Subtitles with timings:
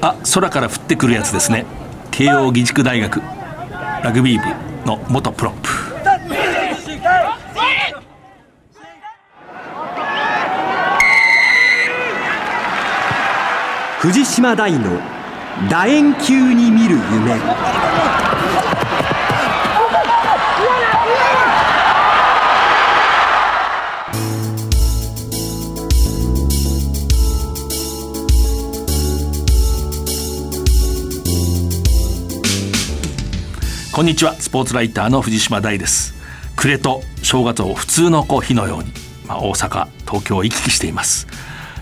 [0.00, 1.66] あ空から降ってくるやつですね。
[2.10, 3.20] 慶應義塾大学
[4.02, 5.68] ラグビー部の元プロップ。
[14.00, 15.00] 藤島大の
[15.68, 17.36] 楕円球に見る夢。
[33.98, 34.34] こんにちは。
[34.34, 36.14] スポーツライターの藤島大です。
[36.54, 38.92] 暮れと正月を普通のこう日のように、
[39.26, 41.26] まあ、大阪東京を行き来しています。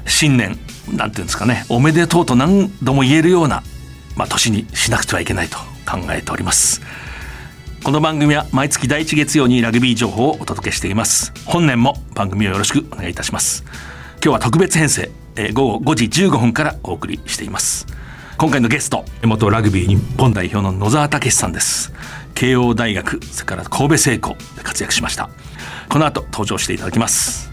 [0.06, 0.59] 新年
[0.91, 1.66] なんていうんですかね。
[1.69, 3.62] おめでとうと何度も言えるような、
[4.16, 6.80] まあ、年にしなくてはいけないと考えております。
[7.84, 11.34] この番組は毎月第一月曜にラグビー情報をお届けしています。
[11.45, 13.62] 本年も番組をよろしくお願いいたします。
[14.25, 17.87] 今日は特別編成、えー、午後5時15分からお送りしています。
[18.38, 21.94] 今回のゲスト元ラグビー日本代表の野沢武さんです。
[22.34, 25.30] 慶応大学それから神戸製鋼で活躍しました。
[25.88, 27.50] この後登場していただきます。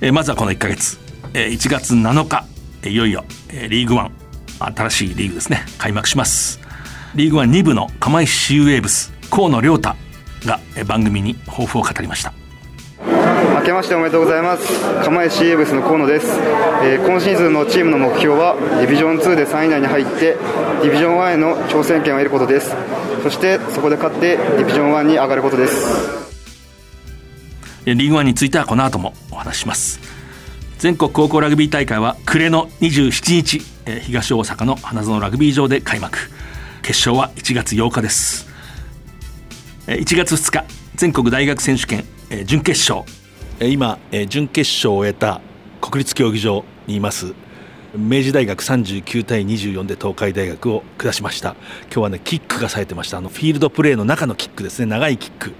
[0.00, 1.00] えまずはこの1ヶ月。
[1.34, 2.46] え1月7日。
[2.88, 4.12] いよいよリーグワン。
[4.60, 5.66] 新しいリーグですね。
[5.78, 6.60] 開幕します。
[7.16, 9.96] リーグワン2部の釜石シーウェーブス河野亮太
[10.46, 12.32] が番組に抱負を語りました。
[13.64, 14.68] けましておめでとうございます。
[15.02, 16.38] 釜石エーブスの河野です、
[16.82, 20.36] えー、今シーズンのチームの目標はディビジョン2で3位以内に入って
[20.82, 22.74] ディビジョン1への挑戦権を得ることです。
[23.22, 26.24] そしてそこで勝ってディビジョン1に上がることです。
[27.86, 29.98] リーグワンについてはこの後もお話します。
[30.78, 33.62] 全国高校ラグビー大会は暮れの27日
[34.02, 36.18] 東大阪の花園ラグビー場で開幕。
[36.82, 38.46] 決勝は1月8日です。
[39.86, 40.64] 1月2日
[40.96, 42.04] 全国大学選手権
[42.44, 43.23] 準決勝。
[43.60, 45.40] 今準決勝を終えた
[45.80, 47.34] 国立競技場にいます。
[47.96, 51.54] 明治大学39対24で東海大学を下しました。
[51.84, 53.18] 今日はねキックが冴えてました。
[53.18, 54.86] あのフィールドプレーの中のキックですね。
[54.86, 55.52] 長いキック。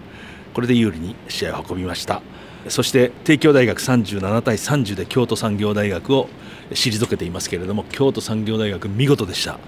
[0.54, 2.20] これで有利に試合を運びました。
[2.68, 6.28] そして帝京大学37対30で京都産業大学を
[6.70, 9.60] 退けていますけれども京都産業大学見事でした。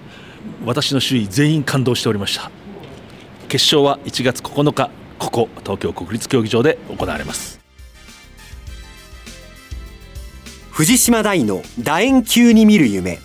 [0.65, 2.51] 私の周囲全員感動しておりました。
[3.49, 7.66] 決勝は1月9日ここ東京国立競技場で行われます。
[10.77, 13.19] 藤島大の楕円球に見る夢。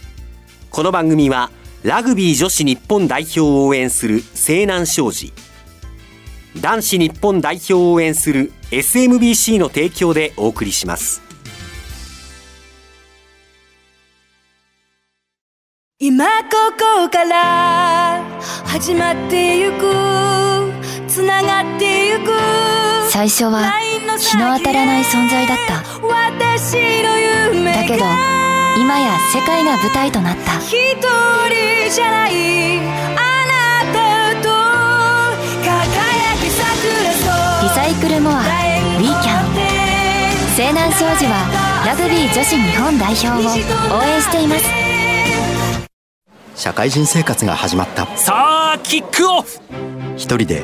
[0.70, 1.52] この番組は
[1.84, 5.34] ラグビー女子日本代表を応援する西南商事。
[6.62, 11.22] 男子日本代表を応援する SMBC の提供でお送りします。
[16.00, 16.56] 今こ
[17.04, 18.24] こから
[18.64, 20.61] 始まってゆく
[21.12, 22.32] つながってゆく。
[23.10, 23.70] 最初は
[24.18, 25.84] 日の当たらない存在だった。
[26.08, 27.20] 私の
[27.54, 28.06] 夢だけど
[28.80, 30.58] 今や世界が舞台となった。
[30.60, 32.80] 一人じゃない。
[32.80, 33.20] あ
[33.52, 34.48] なたと
[35.68, 37.28] 輝き桜そ
[37.60, 39.52] うリサイクルモアウィーキャン
[40.56, 43.32] 西南商事はラグビー女子日本代表を
[43.98, 44.64] 応援しています。
[46.56, 48.06] 社会人生活が始まった。
[48.16, 49.60] さあキックオフ。
[50.16, 50.64] 一人で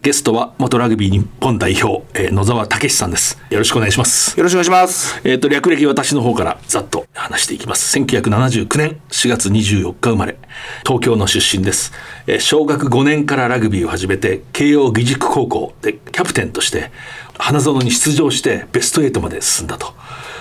[0.00, 3.36] ゲストは元ラグビー日本代表、えー、野沢武さんです。
[3.50, 4.38] よろしくお願いします。
[4.38, 5.20] よろしくお願いします。
[5.24, 7.98] えっ、ー、と略歴私の方からざっと話していきます。
[7.98, 10.38] 1979年4月24日生まれ
[10.86, 11.92] 東京の出身です、
[12.28, 16.92] えー、小学5年からラグビーを始めて慶応義塾高校でキャプテンとして
[17.36, 19.94] 花園に出場してベスト8まで進んだと。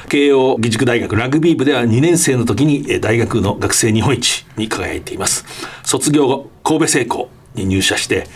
[0.07, 5.45] 慶応義塾大学ラグビー部では2年生の時に大学の学生日本一に輝いています。
[5.81, 8.27] 卒業後神戸製鋼に入社して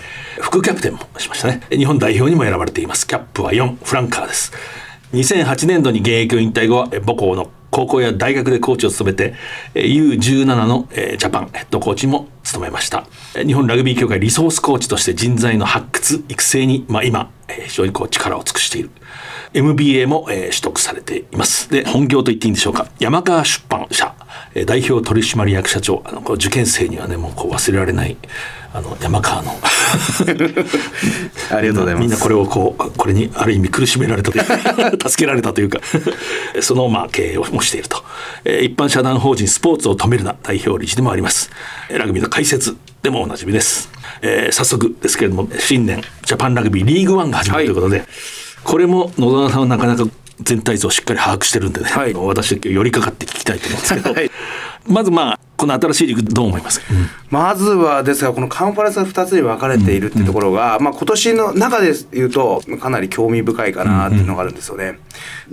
[0.42, 1.62] 副キャプテンもしましたね。
[1.70, 3.08] 日本代表にも選ばれています。
[3.08, 4.52] キャップは4フランカーです。
[5.14, 9.34] 2008年度に現役を引退後は母校の高校や大学でコーチを務めて
[9.76, 13.06] U17 のジャパンヘッドコーチも務めました。
[13.34, 18.90] 日本ラグビー協会リソースコーチとして人材の発掘育成に、まあ、今非常にこう力を尽くしている。
[19.54, 21.70] MBA も取得されています。
[21.70, 22.88] で本業と言っていいんでしょうか。
[23.00, 24.16] 山川出版社
[24.66, 28.18] 代表取締役社長あの受験生にはねもうこう忘れられない
[28.74, 29.52] あの山川の。
[31.52, 32.00] ありがとうございます。
[32.00, 35.80] みんなこれをこうこれにある意味苦しめられたというか 助けられたというか
[36.62, 38.04] そのまあ経営をもしていると、
[38.46, 41.50] えー一般社団法人スポーツを止めるな代表理事でもあります。
[41.90, 43.90] えーラグビーの解説でもおなじみです、
[44.22, 48.06] えー早速ですけれども新年ジャパンラグビーリーグワンが始まるということで、
[48.64, 50.06] これも野沢さんはなかなか
[50.44, 52.14] 全体像をしっかり把握してるんでね、はい。
[52.14, 54.32] 私は今日寄りかかって聞きたいと思うんですけど、はい。
[54.88, 56.88] まずまあこの新しいリーグどう思いますか、
[57.30, 65.00] まずはですがこのカンファレンスが2つに分かれているっていうところが、まあ、今年の中で言うとかなり興味深いかなっていうのがあるんですよね。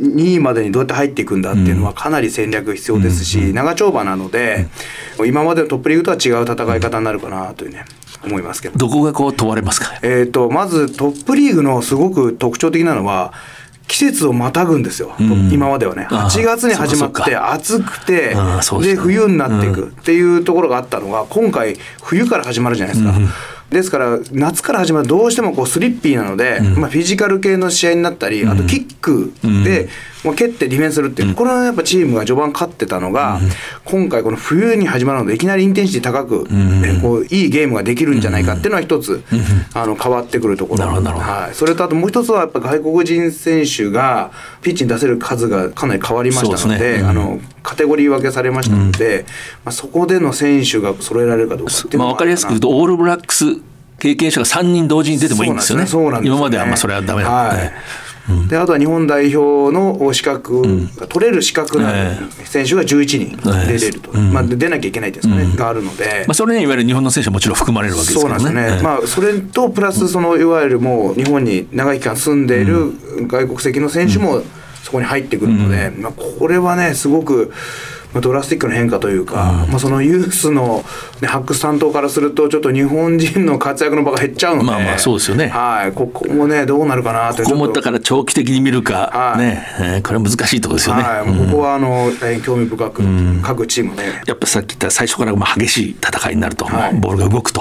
[0.00, 4.68] 2位までにどうやって入っていくんだっていうのはかなり戦略必要ですし、長丁場なので、
[5.26, 7.84] 今までのトップリーグとは違う戦い方になるかなというね
[8.24, 8.78] 思いますけど。
[8.78, 9.98] どこがこう問われますか？
[10.02, 13.34] えー、とまずトップリーグのすごく特徴的なのは
[13.88, 15.14] 季節をまたぐんですよ、
[15.50, 16.06] 今まではね。
[16.10, 18.36] ああ8月に始まって暑くて
[18.82, 23.14] で冬になっていくっていうところがあったのが今回冬から始まるじゃないですか。
[23.70, 29.32] ですから夏から始まるとどうしてもこうスリッピーなので、まあ、フィジカル系の試合になったり、あとキック
[29.64, 29.88] で、
[30.24, 33.40] もう蹴ってディフェンスするっていう、これはやっぱチームが序盤勝ってたのが、
[33.84, 36.46] 今回この冬に始まるのでいきなりインテンシティ高く、
[36.84, 39.22] えこういいゲームができるんじゃないかっていうのは一つ、
[39.74, 40.86] あの変わってくるところ。
[40.88, 44.32] はい、それとあともう一つはやっぱ外国人選手が
[44.62, 49.24] ピッチに出せる数がかなり変わりましたのであのカテゴリー分けされましたので、
[49.64, 53.44] まあ、そこでの選手が揃えられるかどうかっていうまあ、分かりやすく言うとオールブラックス
[53.98, 55.86] 経験者が3人同時に出てもいいんですよね。
[55.86, 57.72] そうなんですよ今まではまあそれはダメだったんで、はい
[58.48, 63.36] であとは日本代表の資格が取れる資格のある選手が11人
[63.66, 72.92] 出れると、まあ、で出なきゃいけないですかね、があるので、まあ、それにいわゆる日本の選手はもちろん含まれるわけですそうからねなんですよね、まあ、それとプラスそのいわゆるもう日本に長い期間住んでいる
[73.26, 74.42] 外国籍の選手も
[74.82, 77.58] そこに入ってくるので、まあ、これはねすごくまあ
[78.14, 80.84] ドラスティックな変化というか、まあ、そのユースの、
[81.20, 85.48] ね、発掘担当からするとちょっと日本人の活躍の場が減っちゃうので、まあまあそうですよね。
[85.48, 89.66] はい、ここもねどうなるかなとここもだから長期的に見るか、はいね。
[89.80, 93.02] えーこれは難しいところですよね、はい、ここはあの大変興味深く、
[93.42, 96.94] 各チームねやっぱさっき言った最初からまあ激しい戦いになると、はい。
[96.94, 97.60] ボールが動くと、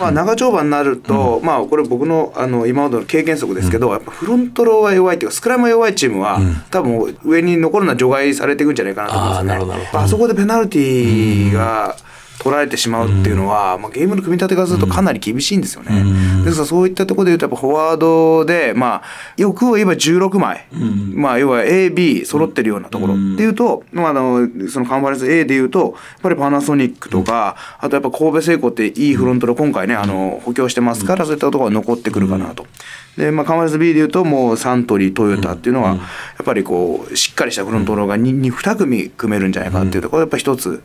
[0.00, 9.48] まあ、長丁場になると、まあこれ僕のあの今までの経験則ですけど、やっぱフロントローは弱いっていうかスクラムが弱いチームは、多分上に残るのは除外されていくんじゃないかなと思うんですよね。
[9.48, 11.96] なるほどあそこでペナルティーが
[12.38, 16.44] 取られてしまうっていうのは、まあ、ゲームの組み立てからするとかなり厳しいんですよね。
[16.44, 19.02] ですからそういったところでいうとやっぱフォワードで、まあ、
[19.36, 20.66] 欲を言えば16枚、
[21.14, 23.14] まあ、要は AB 揃ってるようなところ。
[23.14, 32.66] っていうと、まあ、あのそのカンファレンス A でいうとやっぱりパナソニックとか、あとやっぱ神戸製鋼っていいフロントで今回ねあの補強してますから、そういったところが残ってくるかなと。
[33.16, 35.96] で、まあ、カンファレンス B でいうともうサントリートヨタっていうのはや
[36.42, 40.82] っぱりこうしっかりしたフロントローが 2, 2組組めるんじゃないかっていうところがやっぱ一つ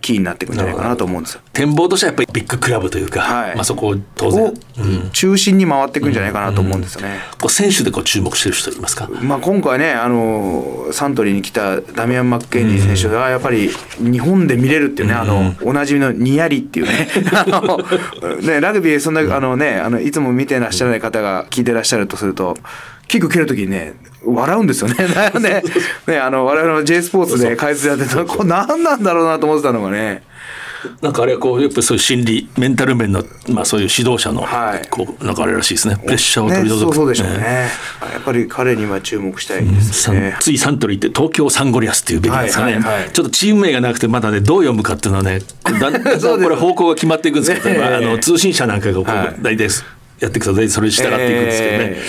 [0.00, 1.40] キーになっていくんじゃないかなと思うんですよ。
[1.52, 3.54] 展望としてはやっぱりビッグクラブというか、はい。
[3.54, 7.20] まあ、そこを当を然、中心に回っていくんじゃないかなと思うんですよね。
[7.40, 17.08] こう選手でこう注目してる人いますか、まあ、今回ねあのサントリーに来たダミアン・マッケンジー選手がやっぱり日本で見れるっていうね、あのおなじみのニヤリっていうね。
[17.32, 17.78] あの
[18.40, 22.56] ねラグビーそんなあの、ね、あのいつも見てらっしゃらない方が聞いてらっしゃるとすると
[23.10, 24.94] キック蹴るときにね笑うんですよね。
[25.40, 25.62] ね
[26.06, 30.22] ねあの我々の J スポーツで解説やってたこれ何なんだろうなと思ってたのがね。
[31.02, 34.88] なんかあれはこうやっぱりそういう心理メンタル面の、まあ、そういう指導者の、はい。
[34.88, 35.96] こうなんかあれらしいですね。
[35.96, 37.38] プレッシャーを取ね、り除く、そうそうでしょうね。
[37.38, 37.68] ね。
[38.12, 40.36] やっぱり彼には注目したいですさんね。
[40.40, 43.10] ついサントリーって東京サンゴリアスっていうべきですかね、はいはいはい。
[43.10, 47.84] ちょっとチーム名がなくてまだねどう読むかっていうのはねだこれ方向が決まっていくんですけど、 ね。
[47.84, 49.36] あの通信社なんかがこう、はい。
[49.42, 49.68] 大体
[50.20, 52.02] やっていくと大体それに従っていくんですけどね、え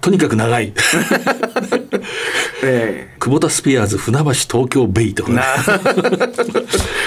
[0.00, 0.72] とにかく長い。
[2.64, 5.42] え久保田スピアーズ船橋東京ベイとかね。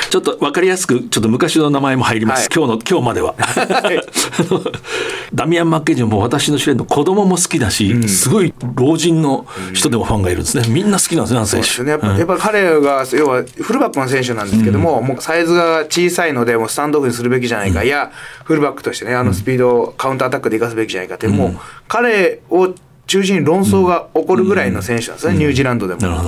[0.10, 2.50] ちょっと分かりやすくちょっと昔の名前も入ります、はい。
[2.55, 3.36] 今日の今日までは。
[5.36, 10.63] ダミアン・マッケンジーも私の知り合いの子供も好きだし、すごい老人の人でもファンがいるんですね。
[10.69, 18.10] みんな好きなんですねあの選手ね、やっぱやっぱ彼が要はフルバックの選手なんですけども、もうサイズが小さいのでもうスタンドオフにするべきじゃないか、いや
[18.45, 21.55] フルバックとしてねあのスピードをカウンターアタックで生かすべきじゃないかって、もう
[21.89, 22.74] 彼を
[23.07, 26.00] 中心に論争が起こるぐらいの選手なんですね、ニュージーランドでも。
[26.01, 26.25] は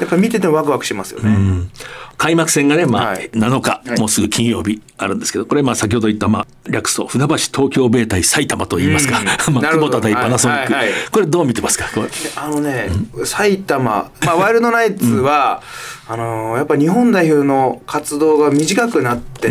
[0.00, 0.02] い。
[0.02, 1.36] やっぱ見ててもワクワクしますよね。
[2.18, 3.30] 開幕戦がね、まあはい。
[3.30, 3.98] 7日、はい。
[3.98, 9.20] もうすぐ金曜日あるんですけどこれまあ先ほど言ったまあ略すと船橋東京ベイ対埼玉と言いますか、
[9.52, 9.98] まあ、なるほど。
[9.98, 11.00] 久保田対パナソニック、はいはいはい。
[11.10, 11.86] これどう見てますか？
[11.94, 12.08] これ。
[12.36, 12.88] あのね、
[13.24, 15.62] 埼玉、まあ、ワイルドナイツは、
[16.08, 19.48] あのーやっぱ日本代表の活動が短くなって、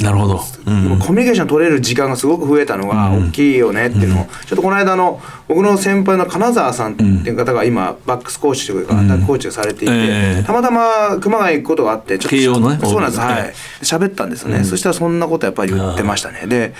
[0.00, 0.98] なるほど、うん。
[0.98, 10.42] コミュニケーション取れる時間がすごく増えたのが大きいよねっていうのを、ちょっとこの間の僕の先輩の金沢さんっていう方が今バックスコーチというかアタックコーチをされていて、ええ。
[10.44, 12.78] たまたま熊谷行くことがあっってちょっとね？
[12.82, 13.20] そうなんです。
[13.20, 13.52] はい。
[13.82, 16.46] 喋ったんですよね、そしたらそんなことやっぱり言ってましたね。
[16.46, 16.74] で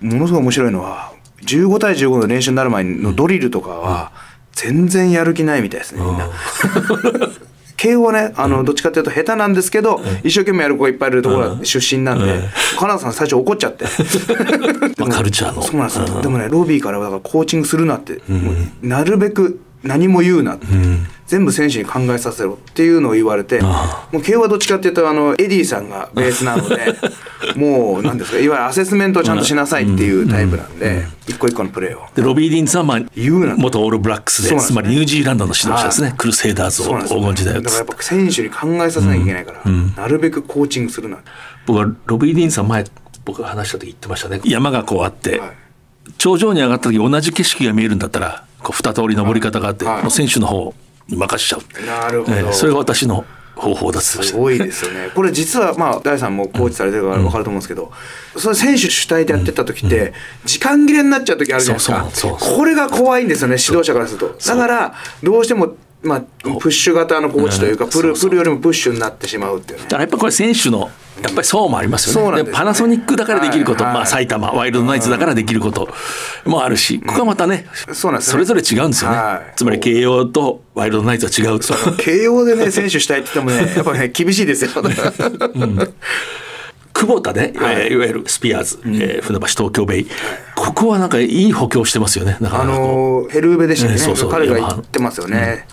[0.00, 1.12] ものすごい面白いのは
[1.42, 4.12] 15対15の練習になる前のドリルとかは
[4.52, 6.28] 全然やる気ないみたいですねみんな。
[7.80, 12.42] 慶応はねあのどっちかっていうと下手なんですけど、一生懸命やる子がいっぱいいるところが出身なんで、
[12.78, 13.86] 金田さん最初怒っちゃって。
[15.00, 15.62] まあカルチャーの。
[15.62, 20.66] そうなんですよ、でもねロビーからはだからコーチングするなって、もうなるべく何も言うなって、
[21.26, 23.70] 全部選手に考えさせろっていうのを言われても
[24.14, 26.96] う慶応はどっちかっていうとあのエディさんがベースなので
[27.56, 32.02] もうなんですかいわゆるアセスメントをちゃんとしなさいっていうタイプなんで、一個一個のプレーを。
[32.14, 36.16] でロビー・ディーンズは、まあ、言うな元オールブラックスでつまりニュージーランドの指導者ですね、はい。
[36.16, 37.62] クルセイダーズを黄金時代を。
[37.62, 41.18] だからやっぱ選手に考えさせなきゃいけないから、なるべくコーチングするな
[41.66, 42.84] 僕はロビー・ディーンズさん前
[43.24, 44.40] 僕が話した時言ってましたね。
[44.44, 45.50] 山がこうあって、はい。
[46.18, 50.10] 頂上に上がった時同じ景色が見えるんだったらこう二通り登り方があって、はい。
[50.10, 50.74] 選手の方
[51.08, 53.24] に任しちゃう、なるほど、えーそれが私の
[53.56, 55.10] 方法だすごいですよね。
[55.14, 57.92] これ実はまあ大さんもコーチされてるから分かると思うんですけど、
[58.36, 60.14] その選手主体でやってた時って
[60.46, 62.36] 時間切れになっちゃう時あるじゃないですか。
[62.38, 64.34] これが怖いんですよね指導者からすると。
[64.46, 67.90] だからどうしてもまあプッシュ型のコーチというかうん。
[67.90, 68.30] プルそうそう。
[68.30, 69.84] プルよりもプッシュになってしまうっていうね。
[69.84, 69.90] だ。
[69.90, 70.90] からやっぱこれ選手の
[71.22, 72.42] やっぱり層もありますよね。
[72.42, 72.50] ね。
[72.50, 73.92] パナソニックだからできること、はい。
[73.92, 75.88] はいまあ、埼玉ワイルドナイツだからできること。
[76.46, 79.56] もあるしここはまたね、そうなんですよねれぞれ違うんですよね、はい。
[79.56, 81.74] つまり慶応とワイルドナイツは違うと。
[81.96, 84.70] 慶応でね選手主体って言ってもね やっぱね厳しいですよ。
[86.92, 87.88] 久保田ね、はい。
[87.88, 90.06] い、いわゆるスピアーズ、えー船橋東京ベイ。
[90.54, 93.22] ここはなんかいい補強してますよねなかあなかこう。
[93.24, 94.30] のヘルーベでしたね、ねそうそう。
[94.30, 95.66] 彼が言ってますよね。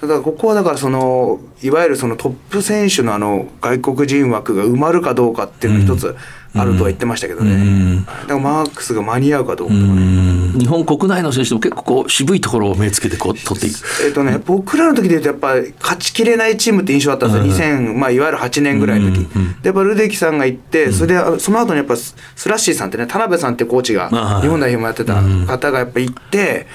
[0.00, 6.16] だからここはだからそのいわゆるそのトップ選手のあの外国人枠が埋まるかどうかっていうのが一つ
[6.54, 13.78] あるとは言ってましたけどね、だからマークスが間に合うかどうかとかね、日本国内の選手でも結構こう渋いところを目つけてこう取っていく。
[14.06, 19.26] えっとね、僕らの時で言うとやっぱり勝ちきれないチームって印象だったんですよ、2000、まあ、いわゆる8年ぐらいの時、
[19.60, 24.42] でやっぱルデキさんが行ってそれであその後にやっぱススラッシーさんってね田辺さんってコーチがはい。
[24.42, 26.66] 日本代表もやってた方がやっぱ行って。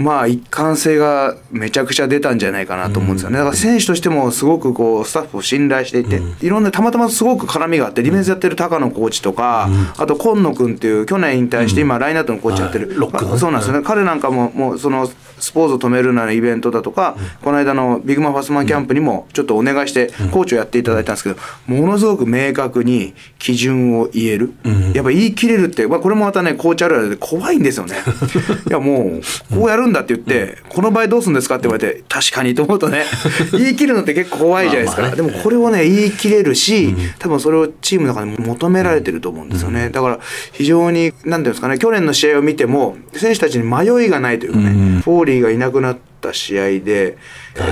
[0.00, 3.36] まあ一貫性がめちゃくちゃ出たんじゃないかなと思うんですよね。
[3.36, 12.96] だから選手としてもすごくこうスタッフを信頼していて、いろんなたまたますごく絡みがあって、ディフェンスやってる高野コーチとか、あと今野君っていう去年引退して今ラインアウトのコーチやってる、
[13.38, 13.82] そうなんですよね。
[13.84, 15.06] 彼なんかももうその
[15.40, 24.52] スポーツを止めるなのイベントだとか、この間のビッグマンファスマンキャンプにもちょっとお願いしてコーチをやっていただいたんですけど、ものすごく明確に基準を言える。
[24.94, 27.96] やっぱ言い切れるって、まあ、これもまたね、コーチあるあるで怖いんですよね。
[28.68, 33.04] いやもう、こうやるんだって言って、この場合どうするんですかって言われて、確かにと思うとね、
[33.52, 35.10] 言い切るのって結構怖いじゃないですか。
[35.10, 39.90] でもこれをね、言い切れるし、多分それをチームの中で求められてると思うんですよね。
[39.90, 40.18] だから
[40.52, 47.18] 非常に、なんていうんですかね、去年の試合を見ても、選手たちに迷いがないというかね、フォーリーがいなくなった試合で、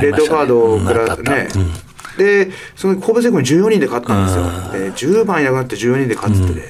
[0.01, 1.49] レッドカードをくらったあね。
[2.17, 5.13] で、その神戸製鋼に14人で勝ったんですよ。
[5.13, 6.63] で、10番いなくなって14人で勝つってね、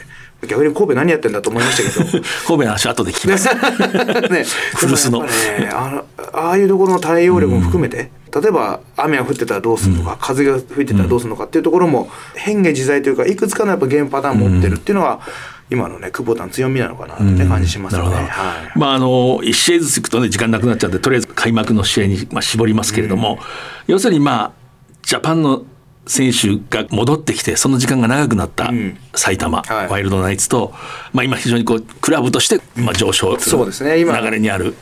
[0.46, 2.24] 逆に神戸何やってんだと思いましたけど。
[2.46, 3.48] 神戸の話後で聞きます。
[4.30, 4.44] ね、
[4.76, 5.24] 古巣の。
[5.24, 5.28] ね
[5.72, 15.18] あのああいうところの対応力も含めて、例えば雨が降ってたらどうするのか、風が吹いてたらどうするのかっていうところも変化自在というかいくつかのやっぱゲームパターン持ってるっていうのが、
[15.70, 18.28] 今のね久保田の強みなのかなってね感じしますよね。
[18.74, 23.38] まああの1試合ずついくとね時間なくなっちゃうんでとりあえず開幕の試合に、まあ、絞りますけれども、
[23.86, 24.52] 要するにまあ
[25.02, 25.64] ジャパンの
[26.06, 28.96] 選手が戻ってきてその時間が長くなったん。
[29.14, 29.88] 埼玉、はい。
[29.88, 30.72] ワイルドナイツと、
[31.12, 34.00] まあ、今非常にこうクラブとして、まあ、上昇そうですね。
[34.00, 34.18] 今。
[34.18, 34.74] 流れにある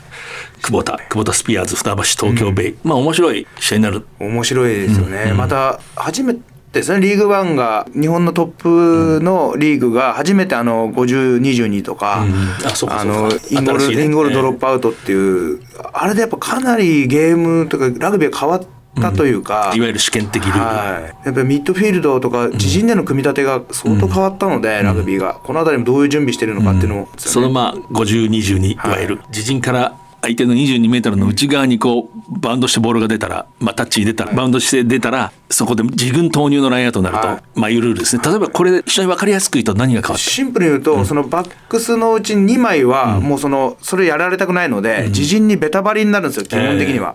[0.63, 4.07] クボタクボタスピアーズ船橋東京ベイ、まあ面白い試合になる。
[4.21, 15.61] 面白いですよね、また初めてですねリーグワンが日本のトップのリーグが初めてあの5022とか、あのインゴール、インゴールドロップアウトっていう、
[15.93, 18.67] あれでやっぱかなりゲームとかラグビーが変わっ
[19.01, 25.35] たというか、いわゆる試験的ルール、はい、やっぱりミッドフィールドとか自陣での組み立てが相当変わったので、ラグビーが。
[25.35, 37.43] この辺りもどういう準備してるのかっていうのを、そのまあ50-22いわゆる自陣から相手の22メートルの内側にこうバウンドしてボールが出たら、まあ、タッチに出たら、バウンドして出たらそこで自軍投入のラインアウトになると、はい。
[37.55, 38.23] まあいうルールですね。
[38.25, 47.15] 例えばこれ非常に分かりやすく言うと何が変わったシンプルに言うと、そのバックスのうち2枚はもうそのそれやられたくないので、自陣にベタバリになるんですよ基本的には。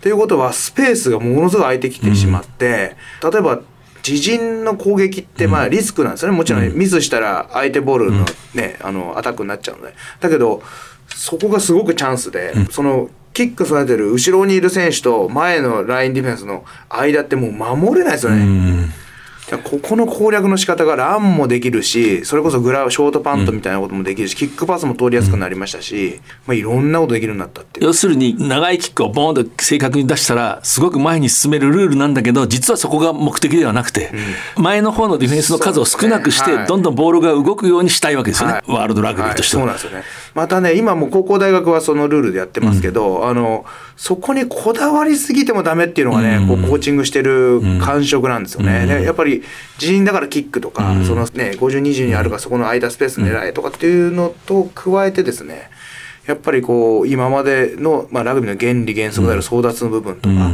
[0.00, 3.60] ということはスペースがものすごい空いてきてしまって、例えば
[4.06, 6.36] 自陣の攻撃ってまあリスクなんですよね。
[6.36, 9.94] もちろんミスしたら相手ボールの,、ねあのアタックになっちゃうので。
[10.20, 10.62] だけど
[11.18, 18.88] そこがすごくチャンスで、そのキックされてる後ろにいる選手と前のラインディフェンスの間ってもう守れないですよね。
[19.64, 27.82] ここの攻略の仕方がランもできるしそれこそグラショートパントみたいなこともできるし、キックパスも通りやすくなりましたし、まあ、いろんなことできるようになったって。
[27.82, 34.10] 要するに長いキックをボーンと正確に出したらすごく前に進めるルールなんだけど実はそこが目的ではなくて、
[34.58, 36.56] 前の方のディフェンスの数を少なくして、ね。
[36.58, 36.66] はい。
[36.66, 38.70] どんどんボールが動くようにしたいわけですよね、はい。
[38.70, 39.64] ワールドラグビーとしては。
[39.64, 43.66] はい、そうなんですよねまたね今もう高校大学はそのルールでやってますけど、あの
[43.96, 49.42] そこにこだわりすぎてもダメっていうのがね、こうコーチングしてる感触なんですよね、でやっぱり
[49.80, 55.70] 自陣だからキックとか、そのね5020にあるからそこの空いたスペース狙えとかっていうのと加えてですね
[56.28, 60.52] やっぱりこう今までの、まあ、ラグビーの原理原則である争奪の部分とか、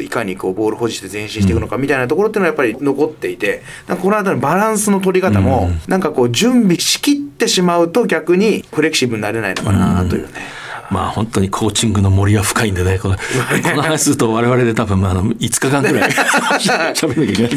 [0.00, 10.58] いかにこうボール保持して前進していくのかみたいなところっていうのはやっぱり残っていてなんかこの辺りのバランスの取り方もなんかこう準備しきってしまうと逆にフレキシブルになれないのかなというね。
[10.90, 13.16] まあ本当にコーチングの森は深いんでね、この
[13.62, 16.10] この話すると我々で多分あの5日間ぐらい
[16.94, 17.50] 喋んなきゃいけない。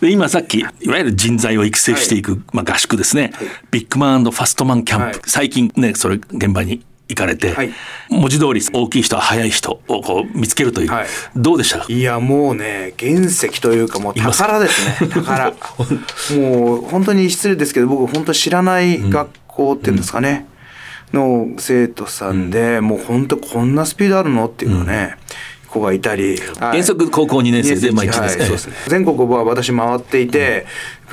[0.00, 3.32] で今さっき、いわゆる人材を育成していく、まあ、合宿ですね、
[3.70, 5.16] ビッグマンファストマンキャンプ、はい。
[5.26, 7.72] 最近ね、それ現場に行かれて、はい。
[8.10, 11.06] 文字通り大きい人は速い人をこう見つけるという、はい。
[11.36, 11.86] どうでしたか？
[11.88, 15.52] いやもうね原石というかもう宝ですね 宝。
[16.36, 20.46] もう本当に失礼ですけど僕本当知らない学校っていうんですかね、
[21.12, 25.16] の生徒さんで、もう本当こんなスピードあるのっていうのね、
[25.68, 28.74] 子がいたり原則高校2年生でまあ一はい年生そうですね。
[28.88, 30.66] 全国は私回っていて、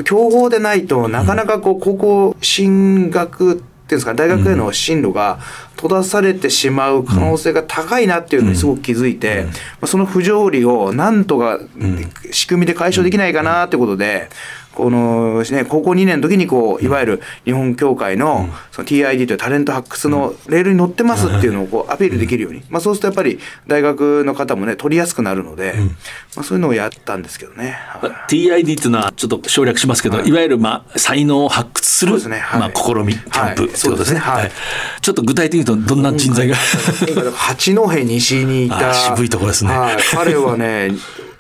[0.06, 5.40] 強豪でないとなかなかこう高校進学っていうんですか大学への進路が
[5.76, 11.60] 閉ざされてしまう可能性が高いなっていうのにすごく気づいて、まあその不条理をなんとか
[12.32, 14.30] 仕組みで解消できないかなってことで。
[14.76, 25.76] このね、高校2年の時にこういわゆる日本協会のその TID というタレント発掘のレールに乗ってますっていうのをこうアピールできるように、まあ、そうするとやっぱり大学の方もね取りやすくなるので、
[26.36, 27.72] まあ、そういうのをやったんですけどね。
[27.72, 28.12] はい。
[28.32, 32.38] TID っていうのはちょっと省略しますけど、い、わゆるまあ才能を発掘するね。
[32.40, 32.60] はい。
[32.62, 33.84] まあ試みキャンプってことですね。
[33.84, 34.20] はいそうですね。
[34.20, 34.52] はい。
[35.02, 36.56] ちょっと具体的に言うとどんな人材が？
[37.36, 38.70] 八戸西にい。
[38.70, 39.30] たあ渋い。
[39.34, 40.92] ところですねはい、彼はね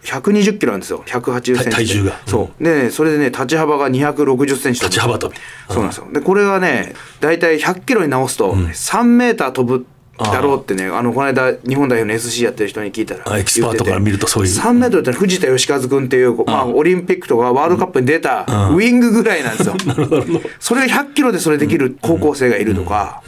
[0.03, 1.03] 120キロなんですよ。
[1.05, 1.71] 180センチで。
[1.71, 2.19] 体重が。
[2.25, 2.63] そう。
[2.63, 5.37] でそれでね立ち幅が260センチ立ち幅跳び
[5.69, 6.07] そうなんですよ。
[6.11, 9.85] でこれはね大体100キロに直すと3メーター飛ぶ
[10.17, 14.53] だろうってねあのこの間日本代表の SC やってる人に聞いたらあエキスパートから見るとそういう。
[14.55, 19.75] 3メートルって藤田義和君っていう、まあ、オリンピックとかワールドカップに出たウイングぐらいなんですよ。
[20.59, 23.23] それが100キロでそれできる高校生がいるとか、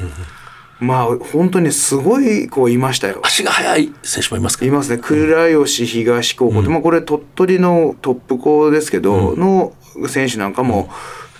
[0.79, 3.21] まあ本当にすごい子いましたよ。
[3.23, 4.65] 足が速い選手もいますか？
[4.65, 4.97] いますね。
[4.97, 9.73] 倉吉東高校って、まあ、これ鳥取のトップ校ですけど、の
[10.07, 10.89] 選手なんかも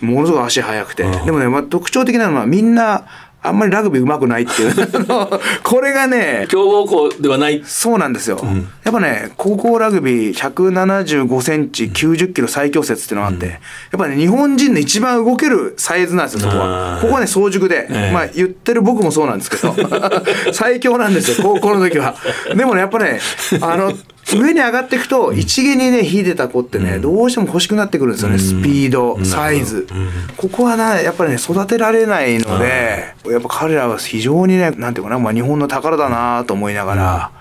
[0.01, 3.05] ものすごい足速くて、でもね、まあ、特徴的なのはみんな
[3.47, 4.73] あんまりラグビー上手くないっていう。
[5.63, 7.63] これがね強豪校ではない。
[7.65, 8.39] そうなんですよ、
[8.83, 13.59] やっぱね高校ラグビー175センチ90キロ最強説っていうのがあって、やっ
[13.97, 16.99] ぱね日本人の一番動けるサイズなんですよそこは。
[17.01, 18.11] ここはね早熟で、ええ。
[18.13, 19.75] まあ言ってる僕もそうなんですけど。
[20.53, 22.15] 最強なんですよ高校の時は。
[22.55, 23.19] でもねやっぱね
[23.61, 23.93] あの
[24.25, 29.87] 上に上がっていくと一芸にね秀でた子ってね、どうしても欲しくなってくるんですよね、スピードサイズ、
[30.35, 37.31] ここはなやっぱりね育てられないので、やっぱ彼らは非常にねなんていうかな、まあ、日本の宝だなと思いながら、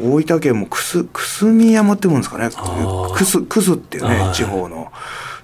[0.00, 2.50] 大分県もくすくすみ山ってもんですかね。
[3.14, 4.90] くすくすっていうね地方の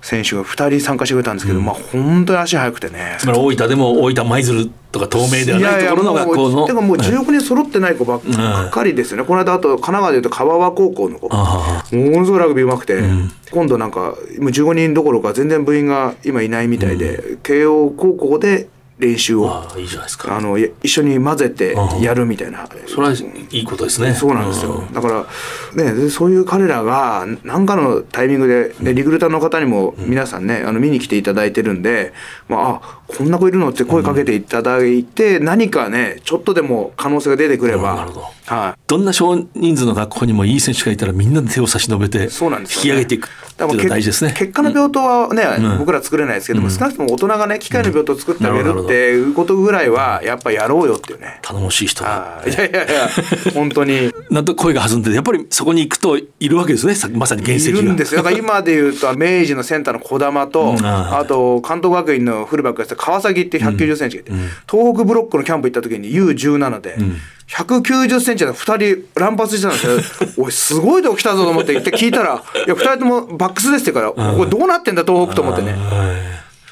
[0.07, 3.17] 選手が2人参加してくれたんですけど、まあ本当に足速くてね。
[3.19, 6.67] つまり大分でも大分舞鶴とか東名ではないところの学校の。
[6.67, 11.29] でももう16人揃ってない子ばっかりですよね、この間あと神奈川でいうと川和高校の子。
[11.33, 13.03] あものすごいラグビー上手くて、
[13.51, 14.15] 今度なんかもう
[14.51, 19.51] 15人どころか全然部員が今いないみたいで、慶応高校で練習を。
[19.51, 20.37] ああいいじゃないですか。
[20.37, 22.67] あのや一緒に混ぜてやるみたいな。
[22.87, 23.13] それは
[23.51, 24.15] いいことですね。
[24.15, 24.85] そうなんですよ。
[24.93, 25.27] だか
[25.75, 32.13] ら、ね、でそういう彼らが、何かのタイミングで、ね、リクルーターの方にも皆さんね、あの、見に来ていただいてるんで、
[32.49, 38.27] まあ、あ、こんな子いるのって声かけていただいて、何かね、ちょっとでも可能性が出てくれば、なるほど。
[38.47, 38.81] はい。
[38.87, 43.29] どんな少人数の学校にもいい選手がいたらみんなで手を差し伸べて引き上げていく
[43.65, 44.35] っていうのが大事ですね。
[44.37, 45.79] 結果の病棟はね、うん。
[45.79, 51.39] 僕ら作れないですけども、少なくとも大人がね、機械の病棟を作ってあげるっていうことぐらいは、やっぱやろうよっていうね。
[51.41, 52.09] 頼もしい人いい
[52.53, 53.09] やいやいや、
[53.55, 54.13] 本当に。
[54.31, 56.95] なんと声が弾んでやっぱりそこに行くといるわけですね。
[56.95, 57.79] さまさに原石が。
[57.79, 58.19] いるんですよ。
[58.19, 60.87] だから今で言うと、明治のセンターの児玉と、うん。
[60.87, 64.33] ああと、関東学院のフルバックやってた川崎って190センチがいて、
[64.71, 66.99] 東北ブロックのキャンプ行った時に U17 で、
[67.49, 70.33] 190センチで2人乱発してたんですよ。
[70.45, 75.75] おい、すごいとこ来たぞと思ってって聞いたら、 いや、2人ともバックスですって言うから、これどうなってんだ、東北と思ってね。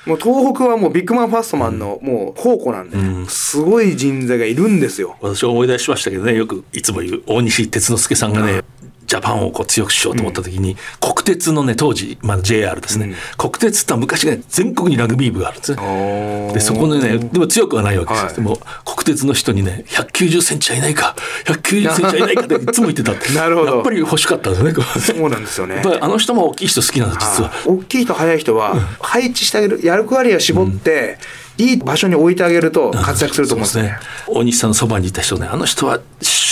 [0.06, 2.98] もう東北はもうビッグマンファーストマンのもう宝庫なんで、
[3.30, 5.16] すごい人材がいるんですよ。
[5.22, 8.62] 私は思い出しましたけどねよくいつも言う大西哲之助さんがね、
[9.06, 16.52] ジャパンをこう強くしようと思った時に、国鉄のね当時、まあ、JR ですね、国鉄って昔ね全国にラグビー部があるんですね。
[16.54, 18.36] でそこのねでも強くはないわけです。
[18.36, 21.14] でも国鉄の人にね190センチはいないか
[21.46, 23.32] 190センチはいないかっていつも言ってたって。
[23.34, 23.74] なるほど。
[23.76, 25.76] やっぱり欲しかったんですねそうなんですよね。
[25.76, 27.52] やっぱりあの人も大きい人好きなんです実は。
[27.66, 31.18] 大きい人速い人は配置してあげる役割を絞って、
[31.56, 33.96] いい場所に置いてあげると活躍すると思うんですね。
[34.26, 36.00] 大西さんのそばにいた人ねあの人は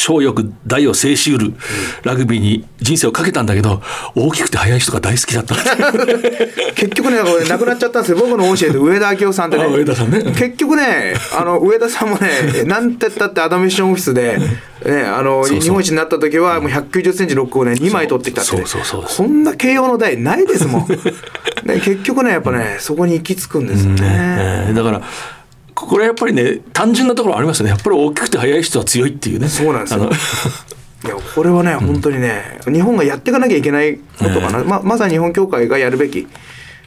[0.02, 1.54] 小欲大を制しうる
[2.02, 3.80] ラグビーに人生をかけたんだけど
[4.16, 5.54] 大きくて速い人が大好きだった
[6.74, 8.18] 結局ね、これ亡くなっちゃったんですよ。
[8.18, 9.64] 僕の教えで上田明夫さんってね。
[9.64, 14.38] あ上田さんね結局ね、あの、上田さんもね、なんて言ったってアドミッションオフィスで、
[14.84, 18.62] ね、あの、日本一になった時はもう190センチ6をね、2枚取ってきたって、ね。
[18.66, 20.88] そうそうそうこんな慶応の台ないですもん。
[20.88, 24.00] ね、結局ね、やっぱね、そこに行き着くんですよね。
[24.02, 25.02] えーだから
[25.74, 27.70] これやっぱりね単純なところありますよね。
[27.70, 29.48] やっぱり大きくて速い人は強いっていうね。
[29.48, 30.10] そうなんですよ。
[31.04, 36.28] いやこれはね、本当にね日本がやっていかなきゃいけないことかな、ままさに日本協会がやるべき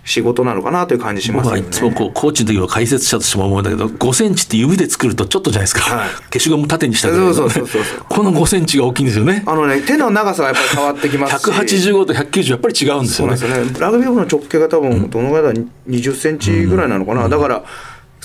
[0.06, 1.62] 仕事なのかなという感じしますよね。
[1.62, 6.10] いつもこうコーチの時は解説者としても思うんだけど5センチって指で作るとちょっとじゃないですか、はい。
[6.32, 8.06] 消しゴム縦にしたぐらいのそうそうそうそう。
[8.08, 9.44] この5センチが大きいんですよね。
[9.46, 11.52] あのね手の長さがやっぱり変わってきますし。
[11.52, 13.80] 185と190やっぱり違うんですそうよねなんですよね。
[13.80, 17.66] ラグビーボールの直径が多分どのぐらいだ？20センチぐらいなのかな、だから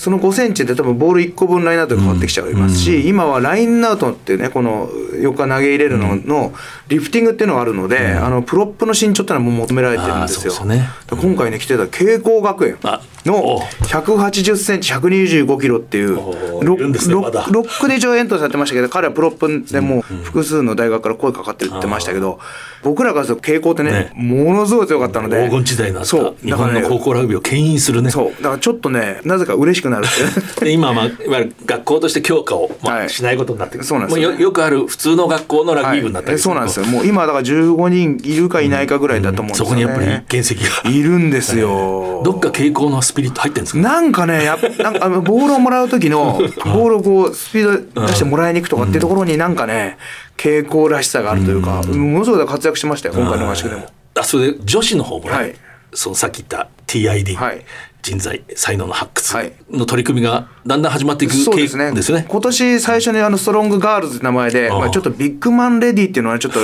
[0.01, 6.53] その5センチで多分ボール1個分ラインアウトが変わってきちゃいますし、今はラインアウトっていうねこの4日投げ入れるのの
[6.87, 10.53] リフティングっていうのがあるので、あのプロップの身長っていうのはもう求められてるんですよ。
[10.53, 10.89] すね。
[11.07, 22.39] で今回ね来てた慶光学園あのお180センチ125キロっていうおロックで一応エントリーされてましたけど彼はプロップでもう複数の大学から声かかってるって言ってましたけど
[22.81, 24.11] 僕らからすると傾向ってねね。
[24.15, 26.09] ものすごい強かったので黄金時代のあった。
[26.09, 28.09] そう日本のだからね高校ラグビーを牽引するね。
[28.09, 30.05] そうだからちょっとねなぜか嬉しくなる。
[30.05, 34.31] ってで今は、まあ、いわゆる学校として強化を、まあはいしないことになってそうなんですよ。
[34.31, 36.41] よよくある普通の学校のラグビー部になったりはい。
[36.41, 36.85] そうなんですよ。
[36.87, 40.89] もう今だから15人いるかいないかぐらいだと思うんですよね、そこにやっぱり原石が。
[40.89, 42.21] いるんですよ。
[42.23, 43.79] どっか傾向のスピリット入ってるんですか？
[43.79, 49.97] なんかねやっぱなんかボールをもらう時のボールをこうスピード出してもらいに行くとかっていうところになんかね
[50.37, 53.87] 傾向らしさがあるというかものすごい活躍しましたよ今回の合宿でも。
[54.15, 55.55] あそれで女子の方もね、はい。
[55.93, 57.65] そのさっき言った TID、はい
[58.01, 59.53] 人材才能の発掘はい。
[59.69, 61.85] の取り組みがだんだん始まっていくそうですね。
[61.85, 62.25] 傾ですよね。
[62.27, 66.59] 今年最初にあのストロングガールズって名前で、まあ、ちょっとビッグマンレディっていうのはちょっと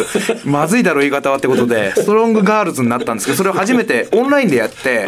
[0.46, 5.08] まずいだろう言い方はってことで ストロングガールズになったんですけどそれを初めて オンラインでやって、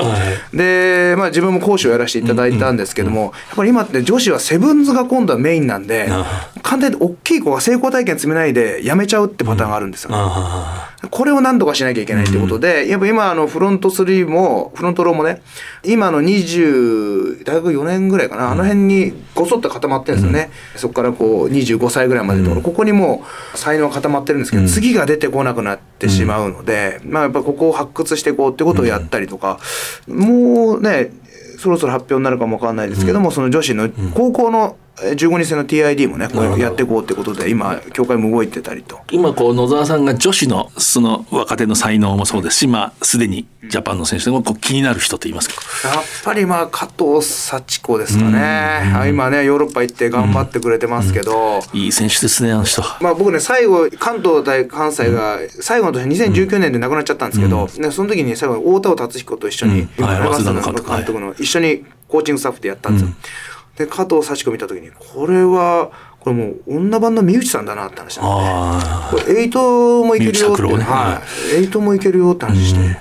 [0.53, 6.09] で、まあ、自分も講師をやらせていただいたんですけども、やっぱり今って女子はセブンズが今度はメインなんで
[6.63, 10.09] 簡単に大きい子が成功体験積めないで辞めちゃうってパターンがあるんですよ。
[10.09, 10.15] ね。
[10.17, 15.41] あこれを何とかしなきゃいけないってことで、やっぱ今あのフロント3もフロントローもね
[15.83, 22.49] 今の20大学4年ぐらいかな、あの辺にごそっと固まってるんですよね、そこからこう25歳ぐらいまでのと。
[22.51, 29.59] ころ、ここにもう才能が固まってるんですけど、次が出てこなくなってしまうので、まあやっぱここを発掘していこうってことをやったりとか、
[30.07, 31.11] もうね
[31.57, 38.99] そろそろ発表になるかもわかんないですけども、その女子の高校のえー15人制の TID もねこれやっていこうってことで今協会も動いてたりと。
[39.11, 45.55] 今こう野沢さんが女子のその若手の才能もそうですし、まあすでにジャパンの選手でもこう気になる人と言いますか？
[45.87, 52.81] やっぱりまあ加藤幸子ですかね、あ今ねヨーロッパ行って頑張ってくれてますけど、いい選手ですねあの人。
[53.01, 60.03] まあ僕ね最後関東対関西が最後の年2019年で亡くなっちゃったんですけど、ね、その時に最後に大田尾達彦と一緒に、うん。
[60.03, 61.19] は監督。
[61.19, 63.11] の一緒にコーチングスタッフでやったんですよ。
[63.79, 65.89] で加藤幸子見た時にこれは
[66.19, 70.83] これもう女版の三内さんだなって話なんであこれエイトもいけるよって、ね。
[70.83, 71.21] は
[71.53, 72.97] い、エイトもいけるよって話して、ま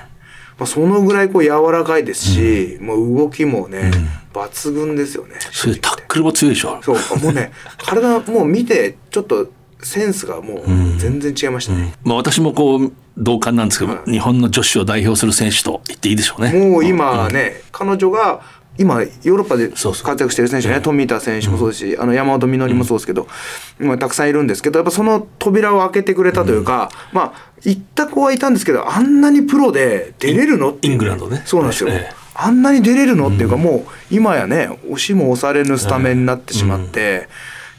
[0.60, 3.90] あ、そのぐらいこう柔らかいですし、もう動きもね、
[4.32, 5.34] 抜群ですよね。
[5.36, 6.80] あ、それでタックルも強いでしょ？
[6.80, 6.96] そう。
[7.24, 7.50] もうね
[7.84, 9.50] 体もう見てちょっと
[9.82, 11.94] センスがもう全然違いましたね。
[12.04, 14.12] まあ私もこう同感なんですけど、はい。
[14.12, 16.52] 日本の女子を代表する選手と言っていいでしょうね。
[16.52, 18.42] もう今ね、彼女が
[18.78, 23.26] 今ヨーロッパで活躍してる選手ね富田選手もそうですし、あの山本実りもそうですけど、
[23.78, 30.78] まあ、たくさんいるんですけどやっぱその扉を開けてくれたというか、まあ行った子はいたんですけどあんなにプロで出れるの？
[30.80, 31.42] イングランドね。
[31.44, 32.14] そうなんですよ、ええ。
[32.34, 33.28] あんなに出れるの？
[33.28, 37.28] っていうか、もう今やね押しも押されぬスタメンになってしまって、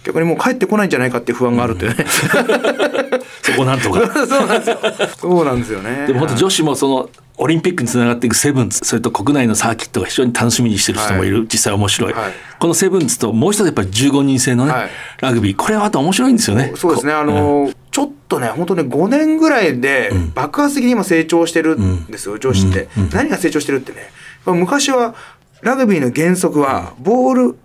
[0.10, 2.06] 逆にもう帰ってこないんじゃないかっていう不安があるというね、
[3.43, 4.02] そこなんとか。
[4.26, 4.80] そうなんですよ。
[5.19, 6.08] そうなんですよね。
[6.08, 12.32] でも本当女子もそのオリンピックにつながっていくセブンズそれと国内のサーキットが非常に楽しみにしてる人もいる、実際面白い、はい。
[12.60, 14.89] このセブンズともう一つやっぱり15人制のね、はい。
[15.22, 15.56] ラグビー。
[15.56, 16.74] これはまた面白いんですよね。
[16.76, 22.88] そうですね、あのちょっとね、本当ね、5年ぐらいで爆発的に今成長してるんですよ、女子って。
[23.13, 24.10] 何が成長してるってね、
[24.45, 25.13] 昔は
[25.62, 27.58] ラグビーの原則は、ボール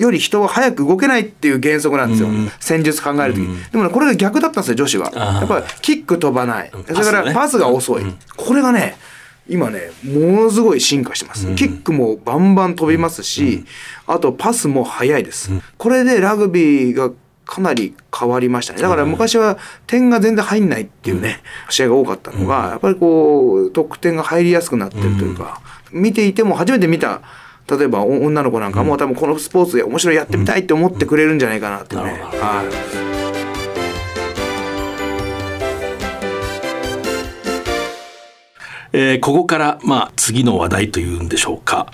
[0.00, 5.12] より人は早く動けないっていう原則なんですよ、戦術考える時、でもねこれが逆だったんですよ女子は。
[5.14, 6.70] やっぱりキック飛ばない。
[6.72, 8.04] それからパスが遅い、
[8.36, 8.96] これがね
[9.48, 13.64] 今ねものすごい進化してます、キックもバンバン飛びますし、
[14.06, 17.10] あとパスも速いです、これでラグビーが
[17.44, 18.80] かなり変わりましたね。
[18.80, 25.60] だから昔は点が全然入んないっていうね、試合が多かったのが、やっぱりこう得点が入りやすくなってるというか、
[25.90, 27.20] 見ていても初めて見た
[27.76, 32.20] 例えばお女の子なんかも多分このスポーツで面白いやってみたいって思ってくれるんじゃないかなっていうね。
[32.22, 33.19] はい
[38.92, 41.86] えーここから、まあ、次の話題というんでしょうか。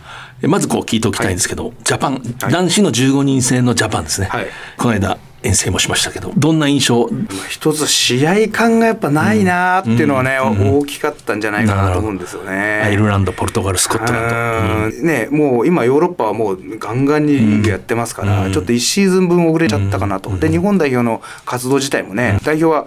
[0.43, 4.29] えまずこう聞いておきたいんですけど、ジャパン、男子の15人制のジャパンですね。
[4.29, 4.47] はい。
[4.77, 7.09] この間、遠征もしましたけど、どんな印象？
[7.49, 12.83] 一つ試合感がやっぱないなっていうのはね、大きかったんじゃないかなと思うんですよね。
[12.85, 14.97] アイルランド、ポルトガル、スコットランド。
[14.97, 15.07] うん。
[15.07, 22.87] ね、もう今ヨーロッパはもうガンガンにリーグやってますから、ちょっと1シーズン分遅れちゃったかなと、で日本代表の活動自体もね、代表は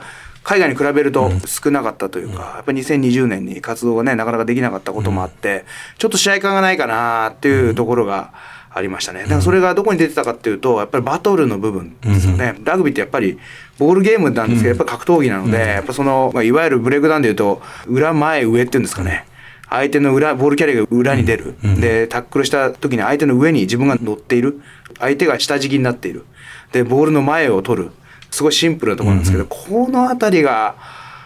[0.49, 5.63] 海外に比べると少なかったというか、やっぱり2020年に活動がねなかなかできなかったこともあって、
[5.99, 8.33] ちょっと試合感がないかなっていうところが。
[8.71, 9.23] ありましたね。
[9.23, 12.55] だからそれがどこに出てたかっていうと、やっぱりバトルの部分ですよね。
[12.63, 13.39] ラグビーってやっぱり
[13.79, 19.25] ボールゲームなんですけど、やっぱり格闘技なので、やっぱその、まあ、いわゆるブレイクダウンでいうと、裏前上っていうんですかね。
[19.71, 24.61] 相手の裏ボールキャリアが裏に出る、でタックルした時に相手の上に自分が乗っている。
[24.99, 26.25] 相手が下敷きになっている。
[26.71, 27.91] でボールの前を取る
[28.31, 30.75] すごいシンプルなところなんですけど、この辺りが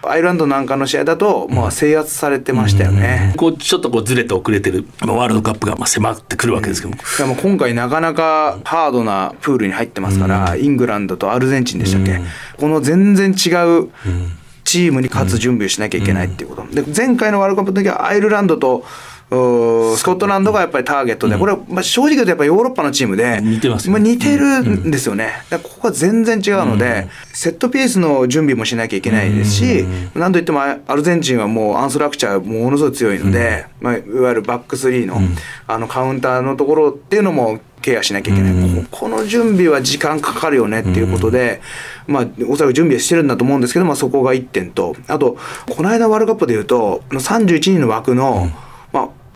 [0.05, 3.33] アイルランドなんかの試合だと、まあ、制圧されてましたよね。
[3.37, 6.95] こうちょっとこうずれて遅れてる、まあ、ワールドカップがまあ迫ってくるわけですけど。
[6.95, 12.19] も、でも今回なかなかハードなプールに入ってますから、イングランドとアルゼンチンでしたっけ、
[12.57, 13.89] この全然違う
[14.65, 18.85] チームに勝つ準備をしなきゃいけないっていうこと、で前回のワールドカップの時はアイルランドと
[19.97, 35.19] スコットランドがやっぱりターゲットで、これはまあ正直言うとやっぱりヨーロッパのチームで似てますよねあ似てるんですよね、ここは全然違うので、セットピースの準備もしなきゃいけないですし、なんといってもアルゼンチンはもうアンストラクチャーものすごい強いので、まあ、いわゆるバックスリーの,、
[35.67, 41.61] あのカウンターのところっていうのもケアしなきゃいけない、ここの準備は時間かかるよねっていうことで、
[42.07, 44.95] まあ、おそらく準備はしてるんだと思うんですけど、まあ、そこが1点と。
[45.07, 45.37] あと
[45.69, 48.62] この間ワールドカップでいうとあの31人の枠の、まあ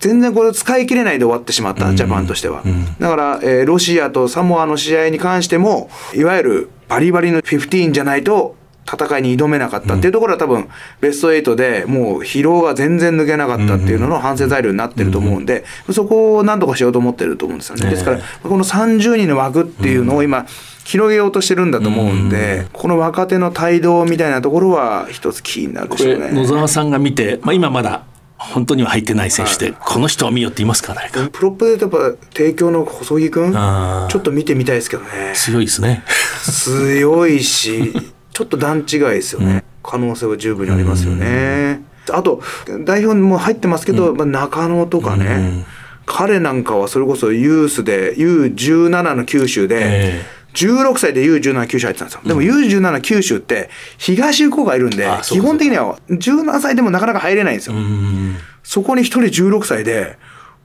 [0.07, 2.63] 全然これを使い切れないで終わってしまった、ジャパンとしては。
[2.99, 8.55] だから、えーロシアとサモアの試合に関しても、いわゆるバリバリの15じゃないと、
[8.89, 9.95] 戦いに挑めなかった。
[9.95, 10.69] っていうところは多分
[11.01, 17.89] ベスト8でもう疲労が全然抜けなかったっていうのの反省材料になってると思うんで、そこを何とかしようと思ってると思うんですよね。
[17.89, 20.45] ですから、この30人の枠っていうのを今、
[20.85, 26.27] 広げようとしてるんだと思うんで、この若手の帯同みたいなところは一つキーになるでこしょうね。
[26.29, 28.03] れ野沢さんが見て、まあ、今まだ
[28.37, 31.27] 本当には入ってない選手で、この人を見よって言いますか誰か。
[31.31, 35.33] プロップでやっぱ帝京の細木君ちょっと見てみたいですけどね。
[35.33, 36.03] 強いですね。
[36.43, 37.93] 強いし
[38.31, 42.43] ちょっと段違いですよね、可能性は十分にありますよね、あと
[42.85, 45.65] 代表にも入ってますけど、まあ、中野とかね、
[46.05, 52.21] 彼なんかはそれこそユースで U17 の九州で、え16歳で U17 九州入ってたんですよ。
[52.25, 57.75] でも U17 九州って東福岡がいるんでうか基本的には17歳でもなかなか入れないんですよ。
[57.75, 58.35] うん
[58.67, 60.17] そこに一人16歳で、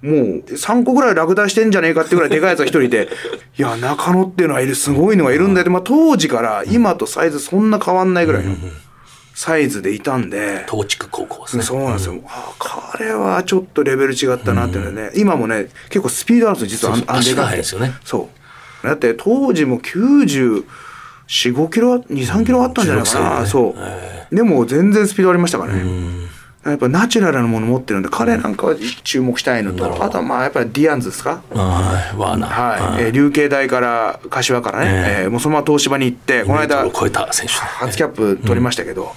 [0.02, 3.08] もう3個ぐらい落第してんじゃねえかってぐらいでかいやつが一人いて、
[3.56, 5.46] いや、中野っていうのはいる、すごいのがいる。
[5.46, 5.54] ん。
[5.54, 8.56] だよって、まあ当時から今とサイズそんな変わんないぐらいの
[9.34, 11.62] サイズでいたんで、東筑高校ですね。
[11.62, 12.20] そうなんですよ。
[12.26, 16.96] あ彼はちょっとレベル違ったなっていうのはね、今もね、結構スピードあるんですよ、実は。
[16.96, 17.16] そうそう。
[17.16, 17.94] 足が速いですよね。
[18.04, 18.41] そう。
[18.82, 20.64] だって当時も94、
[21.28, 23.46] 5キロ、2、3キロあったんじゃないか16歳な。
[23.46, 23.74] そ
[24.32, 24.34] う。
[24.34, 25.82] でも全然スピードありましたからね。
[26.64, 31.42] やっぱナチュラルなもの持ってるんで、彼なんかは注目したいのと、あとはまあやっぱりディアンズですか？
[31.52, 32.16] はい。
[32.16, 32.92] ワーナー。
[32.92, 33.02] はい。
[33.04, 35.26] えー琉球大から柏からね、ええ。
[35.26, 39.12] ーもうそのまま東芝に行って、この間、を超えた選手初キャップ取りましたけど、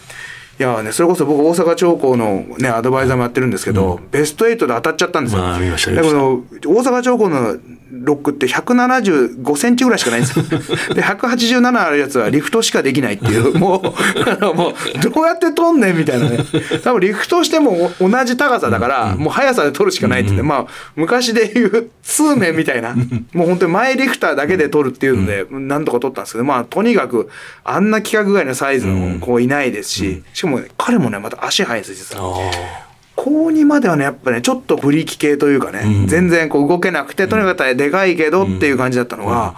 [0.58, 5.41] いやね、それこそ僕大阪長高のねアドバイザーもやってるんですけど、ベスト8で当たっちゃったんですよ。
[5.41, 7.58] まあ見ました大阪長高の
[7.91, 10.46] ロックって175センチぐらいしかないんですよ。
[10.96, 16.39] で187あるやつはリフトしかできないっていう もうあのもうどうやって取んねんみたいなね。
[16.84, 20.65] 多分リフトしても同じ高さだから、もう速さで取るしかないって言って、まあ
[20.96, 22.96] 昔でいう通面みたいな。
[23.34, 27.30] もう本当に前リフターだけで取るっていうので、なんとか取ったんですけどまあとにかく
[27.63, 32.38] あんな規格外のサイズの子いないですし、しかもね彼もねまた足速いんですよ実は。
[32.38, 39.55] あ高2まではねやっぱねちょっとフリーキ系というかね、全然こう動けなくてとにかくでかいけどっていう感じだったのが、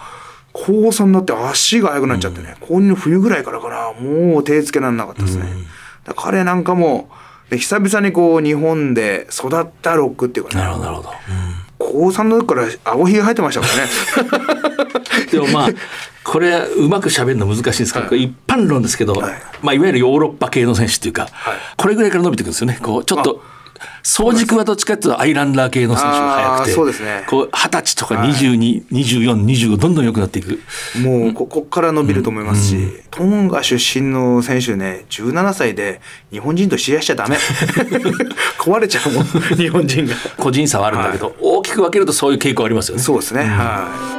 [0.52, 5.44] 高3になって足が速くなっちゃってね、高2の冬ぐらいからかなもう手つけられなかったですね、
[6.04, 7.10] だから彼なんかも
[7.50, 11.10] で久々にこう日本で育ったロックっていうかねるほどなるほど、
[11.78, 14.67] 高3の時から顎ひげ生えてましたからね
[15.30, 15.68] でもまあ
[16.24, 19.42] これうまく喋るの難しいんですけど、一般論ですけど、はい。
[19.62, 21.28] まあ、いわゆるヨーロッパ系の選手っていうか、
[21.76, 22.78] これぐらいから伸びていくんですよね。
[22.82, 23.42] こうちょっと
[24.02, 30.60] 総軸はどっちかっていうとアイランダー系の選手が速くてそうですねこう二十歳とか222425どんどん良くなっていく。
[31.00, 32.76] もうここっから伸びると思いますし、
[33.10, 37.36] トンガ出身の選手ね17歳で日本人と試合しちゃダメ。
[38.58, 40.14] 壊れちゃうもん日本人が。
[40.36, 43.02] 個人差はあるんだけど、大きく分けるとそういう傾向ありますよね。
[43.02, 44.17] そうですね、は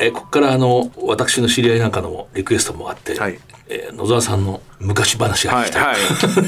[0.00, 3.38] えーここからあの私の知り合いなんかのリクエストもあって、はい。
[3.68, 5.96] えー野沢さんの昔話が聞きたい、はい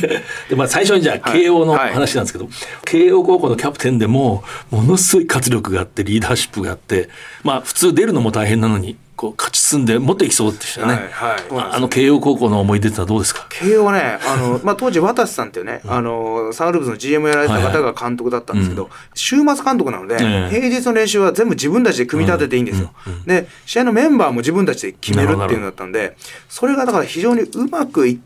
[0.48, 1.42] でまあ、最初にじゃあはい。
[1.42, 2.48] 慶応の話なんですけど、
[2.84, 7.08] 慶応高校のキャプテンでもものすごい活力があってリーダーシップがあって
[7.44, 11.52] まあ普通出るのも大変なのにこう勝ち進んでもっといきそうでしたね、はいはい。
[11.52, 13.46] まあ、あの慶応高校の思い出ってのはどうですか？
[13.50, 20.60] 慶応はねあの、 まあ、当時渡瀬さんっていうね、あのサンウルブズの GM やられた方が監督だったんですけど、週末監督なので、ええ。
[20.60, 22.90] 平日の練習は全部自分たちで組み立てていいんですよ、
[23.24, 26.16] で試合のメンバーも自分たちで決めるっていうのだったんで
[26.48, 28.18] それがだから非常にうまくいっ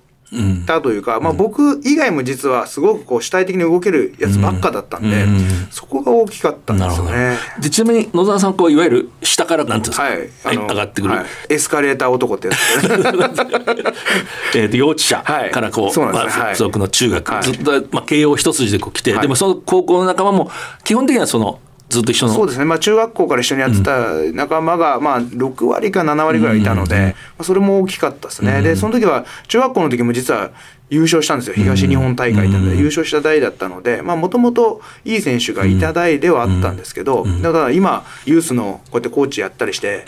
[0.66, 5.26] たというか、まあ、僕以外も実はすごくこう主体的に動けるやつばっかだったんで、
[5.70, 7.36] そこが大きかったんですよね。
[7.60, 11.26] でちなみに野沢さんこういわゆる下からなんていうんですか、はい、上がってくる、はい。
[11.48, 12.94] エスカレーター男ってやつね。
[14.56, 15.50] えーと幼稚舎はい。
[15.50, 16.54] からこう、はい。
[16.54, 17.42] 付属の中学、はい。
[17.42, 19.22] ずっと、まあ、慶応一筋でこう来て、はい。
[19.22, 20.50] でもその高校の仲間も
[20.84, 22.34] 基本的にはそのずっと一緒の？
[22.34, 30.50] そうですね、まあ、中学校から一緒にやってた仲間が、まあ、6割か7割ぐらいいたので、まあ、それも大きかったですね、でその時は中学校の時も実は
[30.88, 31.54] 優勝したんですよ。
[31.54, 40.04] 東日本大会っていうので優勝した代だったのでもともといい選手がいた代ではあったんですけど、だから今ユースのこうやってコーチやったりして、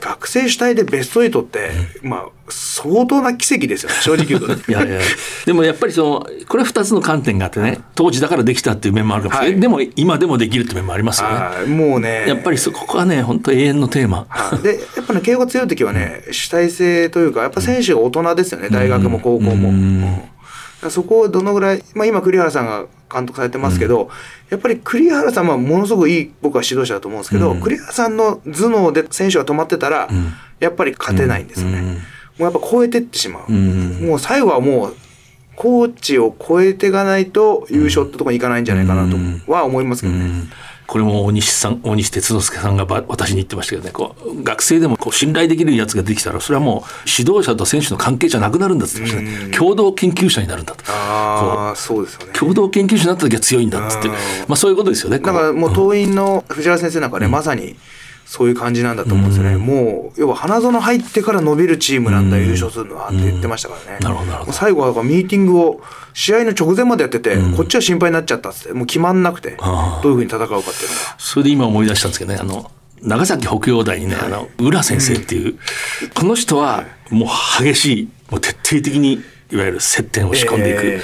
[0.00, 1.70] 学生主体でベスト8って、
[2.02, 3.96] まあ、相当な奇跡ですよね。
[4.00, 4.56] 正直言うとね。
[4.66, 5.00] いやいや。
[5.44, 9.60] でもやっぱりそのこれ2つの観点があってね当時だからできたっていう面もあるかもしれない、はい。
[9.60, 11.34] でも今でもできるって面もありますよね。
[11.34, 11.68] はい。
[11.68, 12.24] もうね。
[12.26, 14.26] やっぱりそここはね本当永遠のテーマ。
[14.28, 14.62] はい。
[14.62, 18.68] でやっぱね慶応が強い時はね主体性というかやっぱ選手が大人ですよね。
[18.70, 19.68] 大学も高校も。
[19.68, 20.00] うん。
[20.02, 20.33] だから
[20.90, 24.10] そこをどのぐらい、まあ、今栗原さんが監督されてますけど、
[24.50, 30.08] やっぱり栗原さんはものすごくいい僕は指導者だと思うんですけど、栗原さんの頭脳で選手が止まってたら、
[30.60, 31.80] やっぱり勝てないんですよね。
[31.82, 31.98] も
[32.40, 33.52] うやっぱ超えてってしまう。
[33.52, 34.96] もう最後はもう
[35.56, 39.16] コーチを超えていかないと優勝ってとこに行かないんじゃないかなと
[39.50, 40.30] は思いますけどね。
[40.86, 43.90] これも大西さん大西哲之助さんがば私に言ってましたけどね。
[43.90, 49.50] こう学生でもこう信頼できるやつができたらそれはもう指導者と選手の関係じゃなくなるんだって言ってましたね。
[49.56, 52.32] 共同研究者になるんだとああそうですよね。
[52.34, 54.08] 共同研究者になった時は強いんだっつって。
[54.08, 54.16] ま
[54.50, 55.18] あそういうことですよね。
[55.18, 57.76] だからもう党員の藤原先生なんかね、まさに
[58.26, 59.56] そういう感じなんだと思うんですよね。
[59.56, 64.52] もう要は花園入ってから伸びるチームなんだ、優勝するのはって言ってましたからね。
[64.52, 65.82] 最後はミーティングを
[66.14, 69.56] 試合の直前までやってて、こっちは心配になっちゃったっつってもう決まんなくて
[70.02, 70.70] どういうふうに戦うかっていうのが。
[71.18, 72.70] それで今思い出したんですけどねあの
[73.02, 75.58] 長崎北洋大にね、あの浦先生っていう、
[76.14, 80.96] この人はもう激しいもう徹底的にいわゆる接点を仕込んでいく、ええ。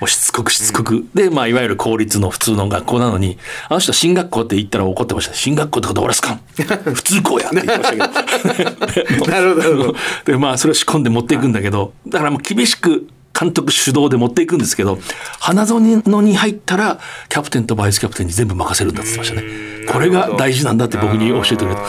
[0.00, 5.34] もうしつこくしつこく、で、まあ、いわゆる公立の普通の学校なのにあの人は進学校って言ったら怒ってました。
[5.34, 6.32] 進学校ってこと俺すか？
[6.34, 6.40] ん
[6.94, 9.26] 普通校やって言ってましたけど。
[9.30, 13.08] なるほど でまあそれを仕込んで持っていくんだけどだからもう厳しく
[13.38, 14.98] 監督主導で持っていくんですけど
[15.38, 19.86] 花園に入ったらキャプテンとバイスキャプテンに全部任せるんだって言ってましたね。
[19.92, 21.82] これが大事なんだって僕に教えてくれた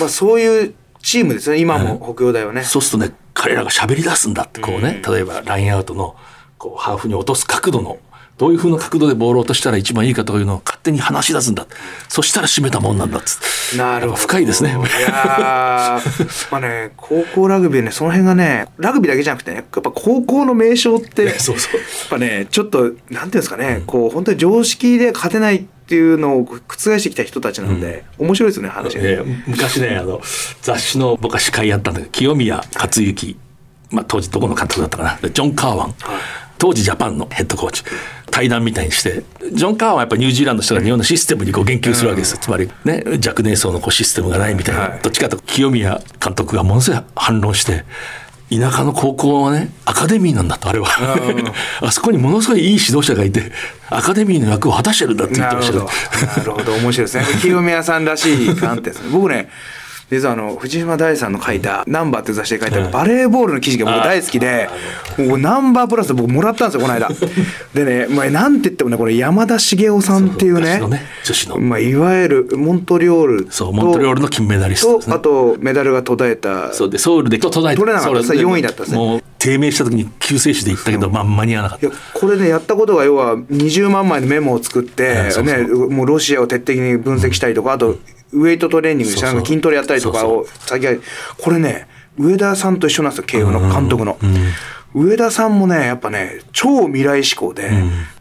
[0.00, 1.58] まあそういうチームですね。
[1.58, 2.62] 今も北洋大はね。
[2.62, 6.16] そうするとね彼らが喋り出すんだってこうね例えばラインアウトの
[6.58, 7.98] こうハーフに落とす角度の
[8.42, 11.68] どういう風な角度でボールを落としたら一番いいかというのを勝手に話し出すんだ。
[12.08, 13.78] そしたら締めたもんなんだっつって。
[13.78, 14.20] なるほど。
[14.20, 14.70] 深いですね。
[14.70, 21.58] いやーまあね、高校ラグビーね、その辺がね、ラグビーだけじゃなくてね、やっぱ高校の名称って、 やっそう。
[21.60, 29.04] そうぱね、ちょっと、なんていうんですかね、こう、本当に常識で勝てないっていうのを覆してきた人たちなので、面白いですよね、話が。
[29.04, 29.08] ね。
[29.08, 30.20] えー昔ねあの
[30.62, 33.36] 雑誌の僕は司会やったんだけど清宮克行、
[33.90, 35.16] まあ、当時どこの監督だったかな。
[35.22, 35.94] でジョン・カーワン、
[36.58, 37.82] 当時ジャパンのヘッドコーチ
[38.32, 45.00] 対談みたいにしてジョン・カーワンはやっぱニュージーランドの人が日本のシステムにこう言及するわけですよ、つまりね若年層のこうシステムがないみたいな、はい。
[45.02, 47.84] どっちかと清宮監督がものすごい反論して
[48.50, 50.88] 田舎の高校はねアカデミーなんだとあれは。
[51.80, 53.52] あそこにものすごいいい指導者がいて
[53.90, 55.84] アカデミーの役を果たしてるんだって言ってましたけど。
[55.84, 55.90] ど。
[56.26, 57.26] なるほど、面白いですね。
[57.40, 59.08] 清宮さんらしい観点ですね。
[59.10, 59.48] 僕ね、
[60.12, 64.68] 実はあの、藤島大さんの書いた、ナンバーっていう雑誌で書いたバレーボールの記事が僕大好きで、
[65.18, 67.08] もうナンバープラス僕もらったんですよ、この間。
[67.72, 71.58] でね、まあ、なんて言ってもね、これ山田茂雄さんっていうねね、女子の。
[71.58, 74.98] まあ、いわゆるモントリオールと、そうモントリオールの金メダリスト。
[74.98, 78.22] ですねとあとメダルが途絶えた、そうでソウルで途絶え取れなかった。
[78.22, 78.98] ソウルで4位だったんですね。
[78.98, 81.86] もう低迷した時に救世主で行ったけど、まあ、間に合わなかった。
[81.86, 87.96] いやこれねやったことが要は20万枚のメモを作って、ね、もうロシアを徹底的に分析したりとかあと
[88.32, 89.34] ウエイトトレーニングそうそう。
[89.34, 90.94] なんか筋トレやったりとかを先は
[91.38, 91.86] これね
[92.18, 94.18] 上田さんと一緒なんですよ慶応の監督の。
[94.94, 97.70] 上田さんもねやっぱね超未来志向で、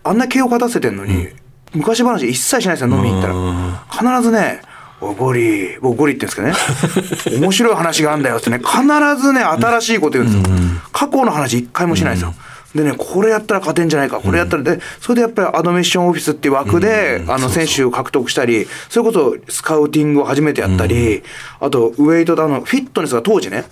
[0.04, 1.28] あんな慶応勝たせてんのに、
[1.74, 4.62] 昔話一切しないですよ飲みに行ったら、必ずね
[5.02, 7.42] おいゴリ僕ゴリって言うんですけどね。
[7.44, 8.82] 面白い話があるんだよってね必
[9.22, 10.58] ずね新しいこと言うんですよ、
[10.94, 12.34] 過去の話一回もしないですよ、
[12.76, 21.24] でねこれやったら勝てんじゃないかこれやったらでそれでやっぱりアドミッションオフィスっていう枠で、あの選手を獲得したりそれこそスカウティングを初めてやったり、
[21.60, 23.66] あとウェイトだのフィットネスが当時ね、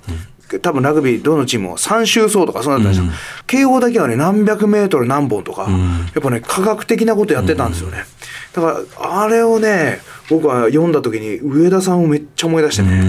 [0.62, 2.92] 多分ラグビーどのチームも3周走とかそうなったん。
[2.92, 3.12] ですよ、
[3.46, 8.04] 慶応だけはね何百メートル何本とか、やっぱね科学的なことやってたんですよね、
[8.54, 13.04] だからあれをね僕は読んだ時に上田さんをめっちゃ思い出してね、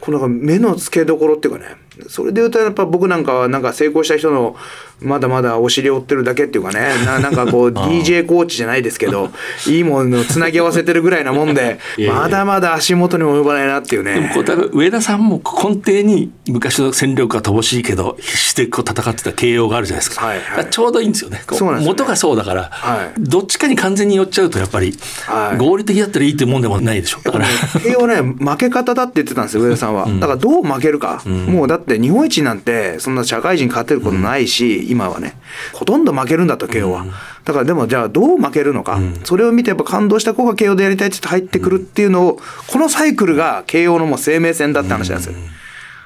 [0.00, 1.76] このなんか目の付けどころっていうかね
[2.08, 4.56] それで言うとやっぱ僕なんかはなんか成功した人の
[5.00, 9.30] まだまだお尻を追ってるだけっていうかねななんかこう DJ コーチじゃないですけど
[9.66, 11.78] いいものをつなぎ合わせてるぐらいなもんで
[12.08, 14.32] まだまだ足元にも及ばないなっていうね。
[14.72, 20.66] 上田さんも根底に昔の戦力が乏しいけど必死でこう戦ってた慶応があるじゃないですか,、はいはい。
[20.70, 21.42] ちょうどいいんですよね。
[21.46, 21.98] こうそうなんですよね。
[21.98, 23.12] 元がそうだから、はい。
[23.18, 25.58] どっちかに完全に寄っちゃうとやっぱり、はい。
[25.58, 27.18] 合理的だったらいいってもんでもないでしょ。
[27.24, 27.46] だから。
[27.80, 35.36] 慶応ね負け方だって言ってたんですよ上田さんは、だからどう負けるか、もうだって日本一なんてそんな社会人勝てることないし、今はね。
[35.72, 37.04] ほとんど負けるんだと慶応は、
[37.44, 45.34] だからでもじゃあどう負けるのか、それを見てやっぱ感動した子が慶応でやりたいって言って入ってくるっていうのをこのサイクルが慶応のもう生命線だって話なんですよ。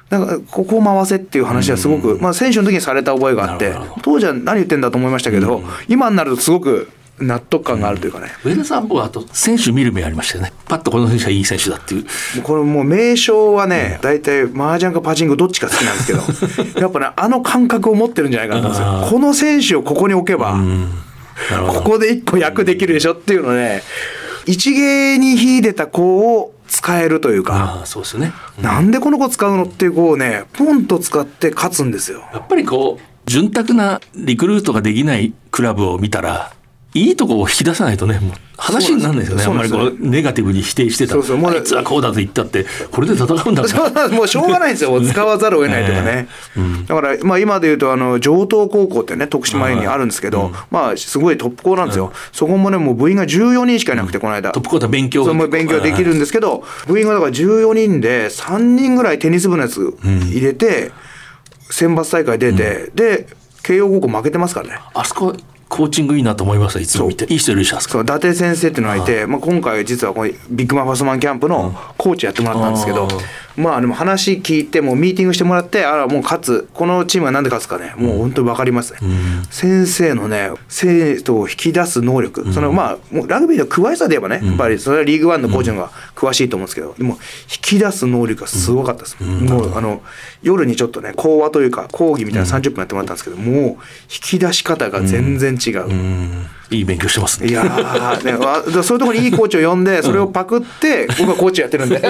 [0.08, 10.52] だからここを回せっていう話はすごく、まあ、選手の時にされた覚えがあって当時は何言ってんだと思いましたけど、今になるとすごく納得感があるというかね、上田さんもあと選手見る目ありましたよね。
[10.66, 12.42] パッとこの選手はいい選手だっていう。
[12.42, 19.18] これもう名称はね、大体麻雀かパチンコどっちか好きなんですけど、 やっぱね、あの感覚を持ってるんじゃないかなと思うんですよ。
[19.18, 20.58] この選手をここに置けば、
[21.68, 23.82] ここで一個役できるでしょっていうのね、
[24.44, 28.32] 一芸に秀でた子を使えるというか、ああそうですよね。
[28.60, 32.24] なんでこの子使うのっていう子をね、ポンと使って勝つんですよ。
[32.32, 36.52] やっぱりこう潤沢なリクルートができないクラブを見たら
[36.96, 39.44] いいとこを引き出さないとねもう話にならないですよね。
[39.44, 39.74] あんなんです。
[39.74, 41.16] こうネガティブに否定してた。
[41.16, 41.36] らそうそう。
[41.36, 46.28] もうあいつはこうだと言ったってこれで戦うんだからもうしょうがないんですよ、使わざるを得ないとかね。
[46.86, 54.52] だから、まあ、今で言うと、あの城東高校ってね、徳島にあるんですけど、まあ、すごいトップ校なんですよ、そこもね、もう部員が14人しかいなくて、この間。
[54.52, 55.24] トップコートは勉強。
[55.26, 60.92] そ勉強できるんですけど、部員がだから14人で、3人ぐらいテニス部のやつ入れて、
[61.70, 63.26] 選抜大会出て、で、
[63.62, 64.80] 慶応高校負けてますからね。
[64.94, 65.36] あそこ
[65.68, 67.24] コーチングいいなと思いますいつも見て。
[67.26, 73.08] いい人いるでしょあそこそう伊達先生っていうのがいて、まあ、今回実はこれビッグマンファーストマンキャンプのコーチやってもらったんですけど、
[73.56, 76.68] まあでも話聞いてもうミーティングしてもらってあらもう勝つ。
[76.74, 77.94] このチームは何で勝つかね。
[77.96, 79.00] もう本当に分かりますね、
[79.50, 87.18] 先生のね生徒を引き出す能力、そのまあラグビーの詳しさで言えばねやっぱりそれはリーグワンのコーチの方が詳しいと思うんですけどでも引
[87.62, 90.02] き出す能力がすごかったです、もうあの
[90.42, 96.55] 夜にちょっとね講話というか講義みたいな30分やってもらったんですけど、もう引き出し方が全然違う。
[96.70, 97.48] いい勉強してますね。
[97.48, 102.00] いやー、ね、わ そういうところにいいコーチを呼んで、それをパクって、僕はコーチやってるんで。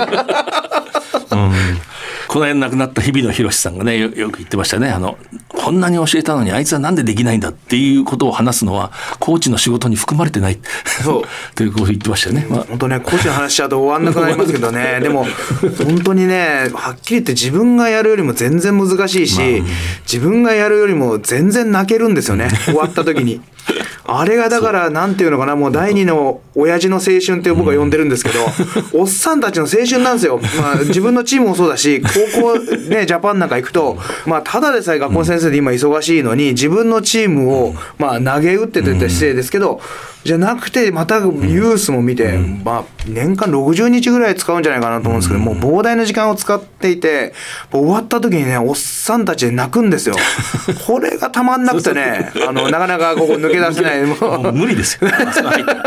[2.29, 4.91] この辺亡くなった日比野博さんがねよよく言ってましたね。
[4.91, 5.17] あの
[5.49, 10.59] こんなに教えたのにあいつはなんでできないんだっていうことを話すのはコーチの仕事に含まれてない。
[11.03, 11.23] そう。
[11.57, 12.67] ということを言ってましたよね、まあ。
[12.69, 15.27] 本当ね、コーチの話しちゃうと終わんなくなりますけどね、 でも、
[15.79, 19.63] 本当にね、はっきり言って自分がやるよりも全然難しいし、
[20.03, 23.41] 自分がやるよりも全然泣けるんですよね、終わった時に。
[24.05, 28.39] あれがだから、なんていうのかな、もう第二の親父の青春って僕は呼んでるんですけど、
[28.95, 30.41] おっさんたちの青春なんですよ。
[30.61, 32.03] まあ、自分のチームもそうだし、
[32.33, 32.59] 高校
[32.89, 39.81] ね、ジャパンなんか行くと、まあ、ただでさえ学校の先生で今忙しいのに、自分のチームを、まあ、投げ打ってと言ったら失礼ですけど、
[40.27, 47.33] じゃなくて、またユースも見て、まあ、年間60日ぐらい使うんじゃないかなと思うんですけど、もう膨大な時間を使っていて、
[47.71, 50.17] 終わった時にね、おっさんたちで泣くんですよ。
[50.87, 54.05] これがたまんなくてね、あの、なかなかここ抜け出せない。
[54.05, 55.09] も もう無理ですよ。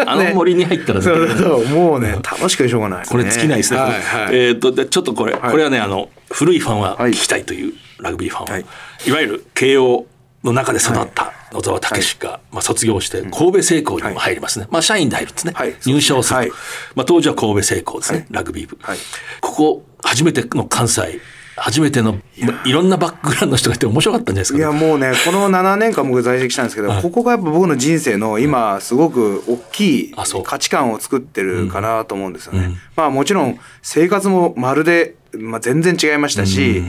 [0.06, 3.80] あの森に入ったらそうそうそう、もうね、楽しくてしょうがない、これ尽きないですね。
[3.80, 4.00] はいはい。
[4.32, 5.36] えっ、とでちょっとこれ、い。
[5.36, 7.12] これはねあの古いファンははい。
[7.12, 8.66] 聞きたいという、ラグビーファンは、はい。
[9.06, 10.06] い、わゆる慶応
[10.44, 15.76] の中で育った野沢武史が、まあ、卒業して神戸製鋼にも入りますね、まあ社員で入るんですね、はい。
[15.86, 16.54] 入社をする。
[16.96, 18.28] まあ、当時は神戸製鋼ですね、はい。
[18.32, 18.98] ラグビー部、はい。
[19.42, 21.20] ここ初めての関西
[21.62, 30.14] 初めてのまあいろんなバックグラウンドの人がいて面白かったんじゃないですか、いやもうねこの7年間僕在籍したんですけど、ここがやっぱ僕の人生の今すごく大きい
[30.46, 32.78] 価値観を作ってるかなと思うんですよね。
[32.96, 36.82] まあもちろん生活もまるで、まあ、全然違いましたし、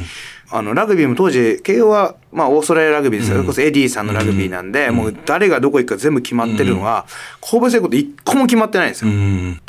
[0.52, 7.06] あのラグビーも当時慶応はまあ、オーストラリアラグビーですそれこそエディさんのラグビーなんで、もう誰がどこ行くか全部決まってるのが、
[7.40, 9.10] 神戸製鋼って一個も決まってないんですよ。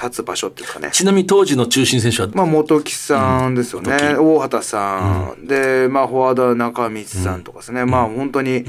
[0.02, 0.90] 立つ場所っていうかね。
[0.92, 8.64] ちなみに当時の中心選手は、まあ、本木さんですよね、大畑さん、で、まあ、フォワードは中光さんとかですね、まあ、本当に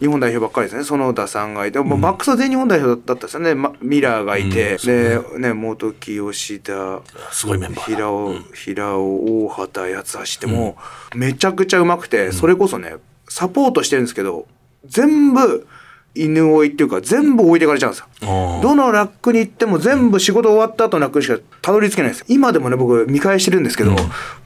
[0.00, 7.96] 日本代表ばっかりですね、園田さんがいて、もうバックスは全日本代表だったですよね、ま、ミラーがいて、で、ね、本木、吉田、すごいメンバーだ。
[7.96, 10.76] 平尾、平尾、大畑、八橋っても
[11.14, 12.96] う、めちゃくちゃうまくて、それこそね、
[13.30, 14.46] サポートしてるんですけど、
[14.86, 15.66] 全部、
[16.12, 18.60] 犬追いっていうか全部置いてかれちゃうんですよ。
[18.60, 22.24] どのラックに行っても全部仕事終わった後のラックにしかたどり着けないです。
[22.26, 23.92] 今でもね僕見返してるんですけど、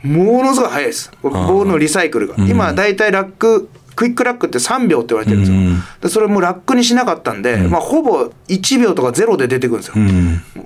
[0.02, 1.10] ものすごい早いです。
[1.22, 2.34] ボールのリサイクルが。
[2.36, 5.58] 今だいたいラッククイックラックって3秒って言われてるんですよ。
[6.02, 9.98] でそれもラックにしなかったんで、まあ、ほぼ1秒とか0で出てくるんです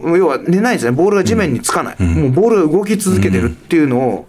[0.03, 0.17] よ。
[0.17, 0.91] 要は寝ないんですね。
[0.91, 2.03] ボールが地面につかない。
[2.03, 4.29] もうボールが動き続けてるっていうのを、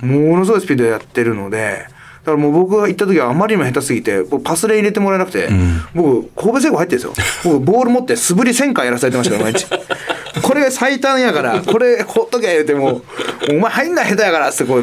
[0.00, 1.95] ものすごいスピードでやってるので、だ
[2.26, 5.48] からもう僕が行った時はあまりにも下手すぎて、僕パスレ入れてもらえなくて、
[5.94, 7.52] 僕、神戸製鋼入ってるんですよ。
[7.52, 9.66] 僕、ボール持って素振り1000回やらされてましたから、毎日。
[10.42, 13.02] これ最短やから、これほっとけ言うても、
[13.50, 14.82] お前入んない下手やからってこ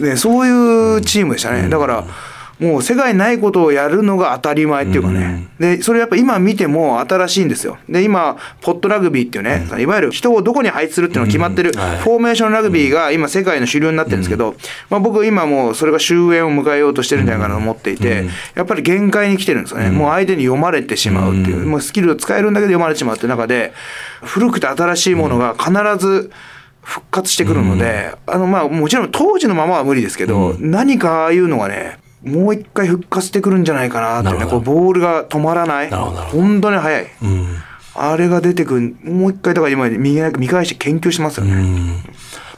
[0.00, 1.68] ね、そういうチームでしたね。
[1.68, 2.04] だから、
[2.60, 5.48] もう世界にないことをやるのが当たり前っていうかね。
[5.58, 7.78] で、それやっぱ今見ても新しいんですよ。
[7.88, 14.54] で、今、ポットラグビーっていうね、いわゆる人をどこに配置するっていうのが決まってる、フォーメーションラグビーが今世界の主流になってるんですけど、
[14.88, 19.90] まあ僕今もうそれが終焉を迎えようとしてるんじゃないかなと思っていて、やっぱり限界に来てるんですよね。
[19.90, 23.72] もう相手に読まれてしまうっていう、もうスキルを使えるんだけど読まれてしまうっていう中で、
[24.22, 26.30] 古くて新しいものが必ず、
[26.84, 35.90] 復活してくるので、あのまあもちろん当時のままは無理ですけど、何かああいうのがねもう一回復活してくるんじゃないかなってねこうボールが止まらない。
[35.90, 37.06] 本当に速い、
[37.94, 38.96] あれが出てくる。
[39.02, 42.02] もう一回だから今見見返して研究してますよね。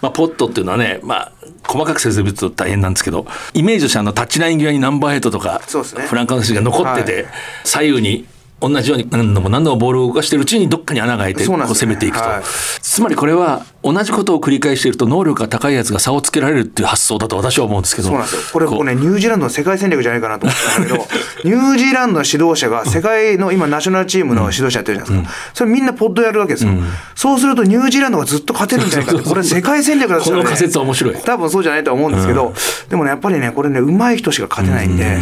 [0.02, 1.32] まあ、ポットっていうのはね、まあ、
[1.66, 7.26] 細かく説明すると大変なんですけどイメージとしてあのタッチライン際にナンバーヘッドとか、ね、フランカーの選手が残ってて、はい、
[7.64, 8.26] 左右に
[8.59, 12.42] 同じように何度も何度もボールを動かしてるうちにどっかに穴が開いてこう攻めていくと、はい、
[12.80, 18.09] つまりこれは同じことを繰り返していると能力が高いやつが差をつけられるっていう発想だと私は思うんですけど。
[18.09, 18.40] そうなんですよ。
[18.52, 21.07] これ僕ねニュージーランドの世界戦略じゃないかなと思ったんだけど
[21.44, 26.84] ニュージーランドの指導者が世界の今ナショナルチームの指導者やってるじゃないですか、うん、それみんなポッドやるわけですよ、うん、
[27.14, 32.54] そうするとニュージーランドがずっと勝てるんじゃないかこれ世界戦略だったら、ね、この仮説は面白い多分そうじゃないとは思うんですけど、うん、
[32.88, 35.18] でもねやっぱりねこれね上手い人しか勝てないんで、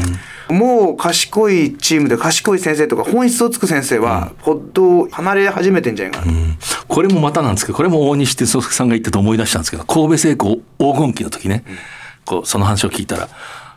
[0.49, 6.33] もう賢いチームで賢い先生とか本質をつく先生はポッドを離れ始めてんじゃないかな。
[6.33, 11.77] と、うん、これもまたなんですけどこれも大西哲夫さんが言ってて思い出したんですけど神戸製鋼黄金期の時ね、うん、
[12.25, 13.29] こうその話を聞いたら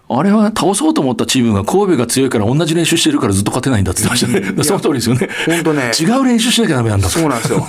[0.09, 4.63] あれは倒そうと思ったチームが神戸が強いから同じ練習してるからずっと勝てないんだって言ってましたね。
[4.63, 5.27] その通りですよね。
[5.45, 5.91] 本当ね。
[5.99, 7.65] 違う練習しなきゃダメなんだそうなんですよ。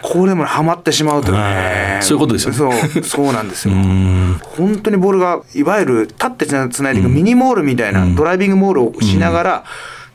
[0.00, 1.98] これもハマってしまうとね。
[2.00, 3.74] そういうことですよ、ね、そう、そうなんですよ。
[3.74, 9.64] 本当にボールが、いわゆる立ってつないでいくミニモールみたいなドライビングモールをしながら、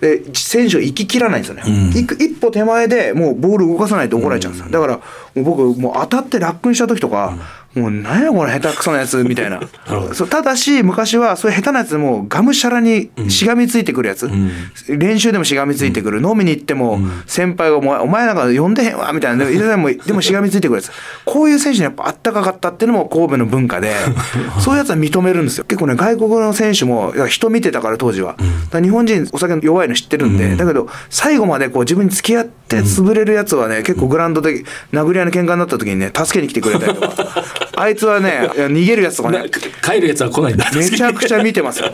[0.01, 5.01] で選手が行ききらないんですよね、うん、一歩手前でもうボール動かさないと怒られちゃうんですよ、だからも
[5.37, 7.37] う僕もう当たってラックにした時とか、
[7.75, 9.59] もう何やこれ下手くそなやつみたいな。
[10.29, 19.45] ただし昔はそういう下手なやつでもがむしゃらにしがみついてくるやつ、うん、練習でもしがみついてくる、飲みに行っても先輩がお前「お前なんか呼んでへんわ」みたいな。
[19.45, 20.91] でも でもしがみついてくるやつ。
[21.25, 23.93] こういう選手にやっぱあったかかったっていうのも神戸の文化で
[24.59, 25.65] そういうやつは認めるんですよ。
[25.65, 28.35] 結構ね外国の選手も人見てたから当時は、
[28.73, 37.62] うん、日本人お酒弱いの知ってるんで、うん、だけど最後までこう自分に付き合って潰れるやつはね結構グラウンドで殴り合いの喧嘩になった時にね助けに来てくれたりとか。
[37.75, 39.45] あいつはね、逃げるやつとかね。
[39.83, 40.69] 帰るやつは来ないんだ。
[40.73, 41.91] めちゃくちゃ見てますよ。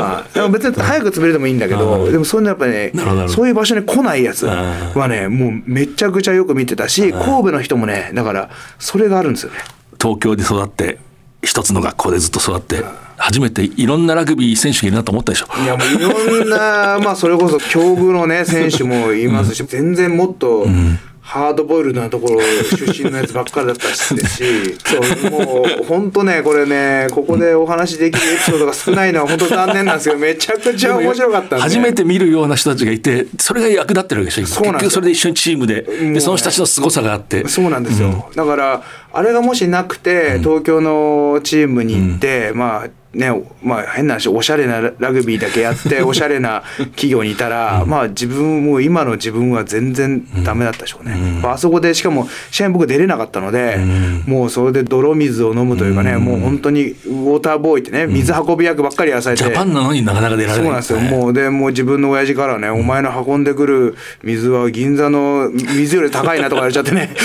[0.00, 2.92] あ でも別に早く潰れてもいいんだけど、でもそういうのやっぱね、
[3.28, 9.58] そういう場所に来ないやつはね、もうめちゃくちゃよく見てたし、神戸の人もね、だからそれがあるんですよね。
[10.00, 10.98] 東京で育って、
[11.42, 12.84] 一つの学校でずっと育って。
[13.20, 20.98] 初めていろんなラグビー選手がいるなと思ったでしょいやもういろんなまあそれこそ境遇のね選手もいますし、全然もっと、うん
[21.28, 24.14] ハードボイルドなところ出身のやつばっかりだったし
[24.80, 25.30] そう。
[25.30, 31.62] もう本当ねこれねここでお話できるエピソードが少ないのは 本当残念なんですけどめちゃくちゃ面白かったんで。
[31.62, 35.82] 初めて見るような人たちがいてそれが役立ってるわけでしょ結局それで一緒にチームで。
[35.82, 37.46] でその人たちの凄さがあって。
[37.46, 38.82] そうなんですよ、うん、だから
[39.12, 43.30] あれがもしなくて東京のチームに行って、うん、まあね
[43.62, 60.56] まあ、変な話おしゃれなラグビーだけやって おしゃれな企業にいたら、まあ自分も今の自分は全然ダメだったでしょうね、うん、あそこでしかも試合僕出れなかったので、うん、もうそれで泥水を飲むというかね、うん、もう本当にウォーターボーイってね水運び役ばっかりやらされて、ジャパンなのになかなか出られない。
[60.56, 67.10] そうなんですよ、もうでもう自分の親父からね、お前の運んでくる水は銀座の水より高いなとか言われちゃってね。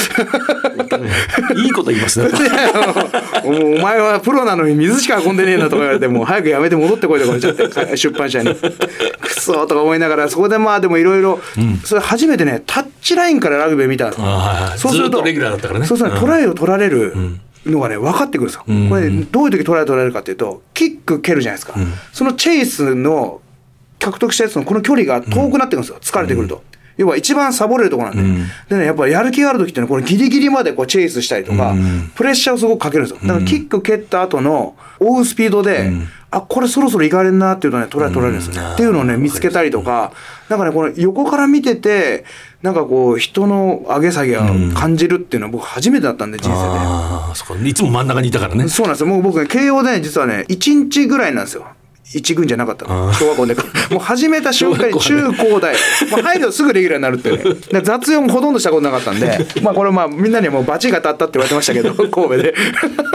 [1.55, 2.29] いいここと言いますね。
[3.43, 8.55] お前はプロなのに水しか運んでねえなとか言われてもう早くやめて戻ってこいとか言っちゃって出版社に。
[8.55, 11.39] くそとか思いながらそこでまあでもいろいろ
[11.83, 14.13] それ初めてねタッチラインからラグビー見たの。
[14.19, 14.79] あはいはい。
[14.79, 15.85] そうするとずっとレギュラーだったからね。
[15.85, 16.21] そうするとうん。
[16.21, 17.13] トライを取られる
[17.65, 21.75] のがね分かってくるんですよ、これどういう時トライを取られるかっていうとキック蹴るじゃないですか、
[22.11, 23.41] そのチェイスの
[23.99, 25.97] 獲得したやつのこの距離が遠くなってくるんですよ。
[26.01, 26.61] 疲れてくると。
[26.97, 31.73] 要は一番サボれるところなんで、でね、やっぱりやる気がある時っていうのは、これギリギリまでこうチェイスしたりとか、
[32.15, 33.27] プレッシャーをすごくかけるんですよ。
[33.27, 35.91] だからキック蹴った後の追うスピードで、
[36.31, 38.63] あ、これそろそろいかれるなっていうとね、トライ取られるんですよ。
[38.73, 40.11] っていうのをね、見つけたりとか、
[40.49, 42.25] なんかね、この横から見てて、
[42.63, 44.41] なんかこう、人の上げ下げを
[44.73, 46.59] 感じるっていうのは僕初めてだったんで、人生で。
[46.59, 48.67] ああ、そこいつも真ん中にいたからね。
[48.67, 49.07] そうなんですよ。
[49.07, 51.67] もう僕ね、慶応でね、実はね、1日ぐらいなんですよ。
[52.13, 53.13] 一軍じゃなかったの。
[53.13, 53.55] 小学校で。
[53.89, 55.73] もう始めた瞬間に中高大。
[56.11, 57.61] もう入るとすぐレギュラーになるっていうね。
[57.79, 62.55] で雑用もほとんどしたことなかったんで、 まあこれまあみんなにはもうバチが当たったって言われてましたけど、神戸で。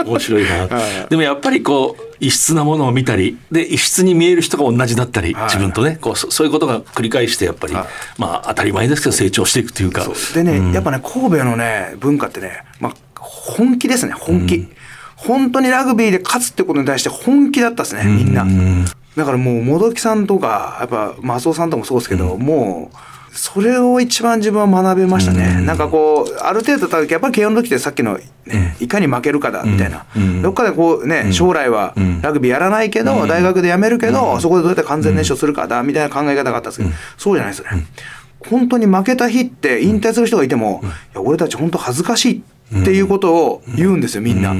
[0.05, 1.09] 面白いな、はい。
[1.09, 5.43] でもやっぱりこう異質なものを見たりで異質に見える人が同じだったり、はい。
[5.45, 7.85] 自分とねこうそそういうことが繰り返してやっぱり、はい。
[8.17, 10.07] まあ当たり前ですけど成長していくというか。
[10.33, 14.67] でね、やっぱね、神戸のね、文化ってね、まあ、本気ですね、本気。
[15.25, 18.45] 本当にラグビーで勝つってことに対して本気だったですね、みんな。
[19.15, 22.97] だからもう、もどきさんとか、やっぱ、マスオさんとかもそうですけど、もう、
[23.31, 25.61] それを一番自分は学べましたね。
[25.61, 30.05] なんかこう、ある程度、やっぱり慶応の時ってさっきの、ね、いかに負けるかだ、みたいな。
[30.41, 37.85] どっかでこうね、将来はラグビーやらないけど、大学で辞めるけど、そこでどうやって完全燃焼するかだ、みたいな考え方があったんですけど、そうじゃないですよね。
[38.47, 42.43] 本当に負けた日って引退する人がいても、いや俺たち本当恥ずかしい
[42.81, 44.55] っていうことを言うんですよ、みんな。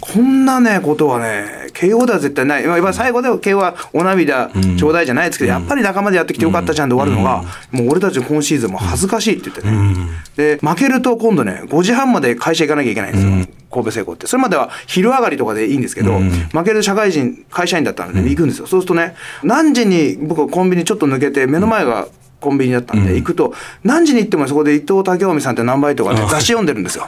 [0.00, 2.66] こんなね、ことはね、慶応では絶対ない。
[2.66, 10.58] まあ、今最後で慶応はお涙ちょうだいじゃないですけど、やっぱり仲間でやってきてよかったじゃんで終わるのが、もう俺たち今シーズンも恥ずかしいって言ってね。
[10.58, 13.30] で、負けると今度ね、5時半まで会社行かなきゃいけないんですよ。
[13.70, 14.26] 神戸製鋼って。
[14.26, 16.18] それまでは昼上がりとかでいいんですけど、
[16.52, 18.66] 負ける社会人、会社員だったので、行くんですよ。
[18.66, 19.14] そうするとね、
[19.44, 22.08] 何時に僕コンビニちょっと抜けて、目の前が
[22.44, 27.06] コンビニだったんで、行くと、何時に行ってもそこで伊藤武臣さんって何倍とかね、雑誌読んでるんですよ。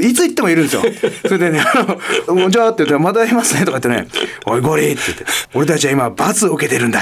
[0.00, 0.82] いつ行ってもいるんですよ。
[1.26, 4.08] それでね、あの、じゃあって言って、またいますねとか言ってね、
[4.46, 7.00] おいゴリって言って、俺たちは今罰を受けてるんだ。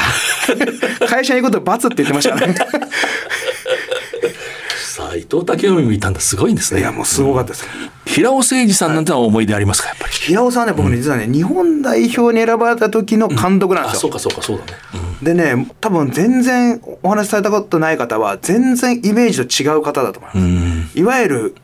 [1.06, 2.54] 会社に行くと罰って言ってましたね。
[5.20, 6.20] 伊藤武臣もいたんだ。
[6.20, 6.80] すごいんですね。
[6.80, 7.66] いや、もうすごかったです。
[8.06, 13.96] 平尾誠二さんなんて思い出ありますかやっぱり、平尾さんはね、僕ね、実はね、日本代表に選ばれた時の監督なんですよ。
[13.96, 14.72] あそうかそうかそうだね、
[15.22, 20.98] でね、多分全然お話しされたことない方は、全然イメージと違う方だと思います。
[20.98, 21.54] いわゆる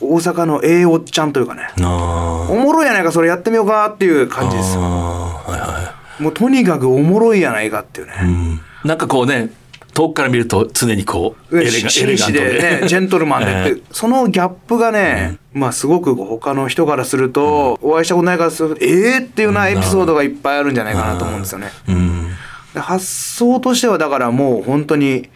[0.00, 8.12] 大阪のええおっちゃんというかね、おもろいやないか、それやってみようかっていう感じですはいはもうとにかくおもろいやないかっていうね。
[8.20, 9.50] い、うん、なんかこうね
[9.92, 21.70] 遠くから見ると常にこうエレガ紳士でね、ジェントルマンでって、 そのギャップがね、まあすごく他の人からすると、お会いしたことないからすると、ええっていうようなエピソードがいっぱいあるんじゃないかなと思うんですよね。
[21.88, 22.28] うん。
[22.74, 25.28] で発想としてはだからもう本当に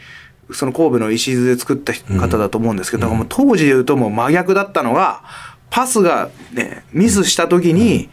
[0.52, 5.22] その神戸の礎で作った方だと思うんですけど、だからもう当時で言うともう真逆だったのが
[5.70, 8.09] パスがねミスした時に、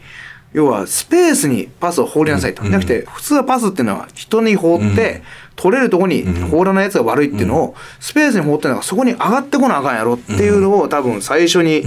[0.52, 2.62] 要はスペースにパスを放りなさいと。
[2.64, 5.22] なくて普通はパスっていうのは人に放って
[5.62, 11.84] 取れるとこに放らないやつが悪いっていうのをスペースに放ってるのがそこに上がってこなあかんやろっていうのを多分最初に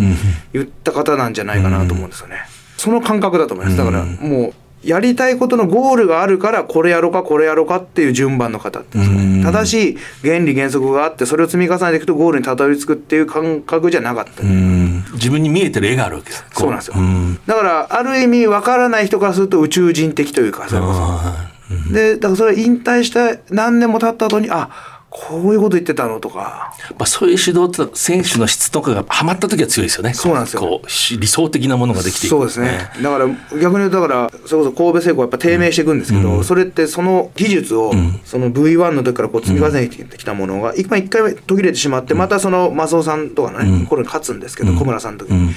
[0.54, 2.38] 言った方なんじゃないかなと思うんですよね。
[2.78, 3.78] その感覚だと思います。
[3.78, 15.04] だからもうやりたいことのゴールがあるからこれやろうかこれやろうかっていう順番の方ですかね正しい原理原則があってそれを積み重ねていくとゴールにたどり着くっていう感覚じゃなかった、うん。
[15.14, 16.46] 自分に見えてる絵があるわけです。
[16.54, 17.40] そうなんですよ、ん。
[17.46, 21.55] だからある意味わからない人からすると宇宙人的というかそれこそ
[21.92, 26.74] でだからそれ引退して何年も経った後にあこういうこと言ってたのとか。
[26.98, 30.14] まあ、そういう指導って選手の質とかがはまった時は強いですよね。
[30.14, 30.60] そうなんですよ。
[30.60, 32.36] こうし理想的なものができていく。
[32.36, 32.90] そうですね。
[33.02, 37.94] だから逆に言うとだからそれこそ神戸製鋼やっぱ低迷していくんですけど、それってその技術を、
[38.26, 45.54] その V1 の時からこう積み重ねてきたものが一回一回途切れてしまってまたそのマスオさんとかね、これに勝つんですけど、小村さんの時に。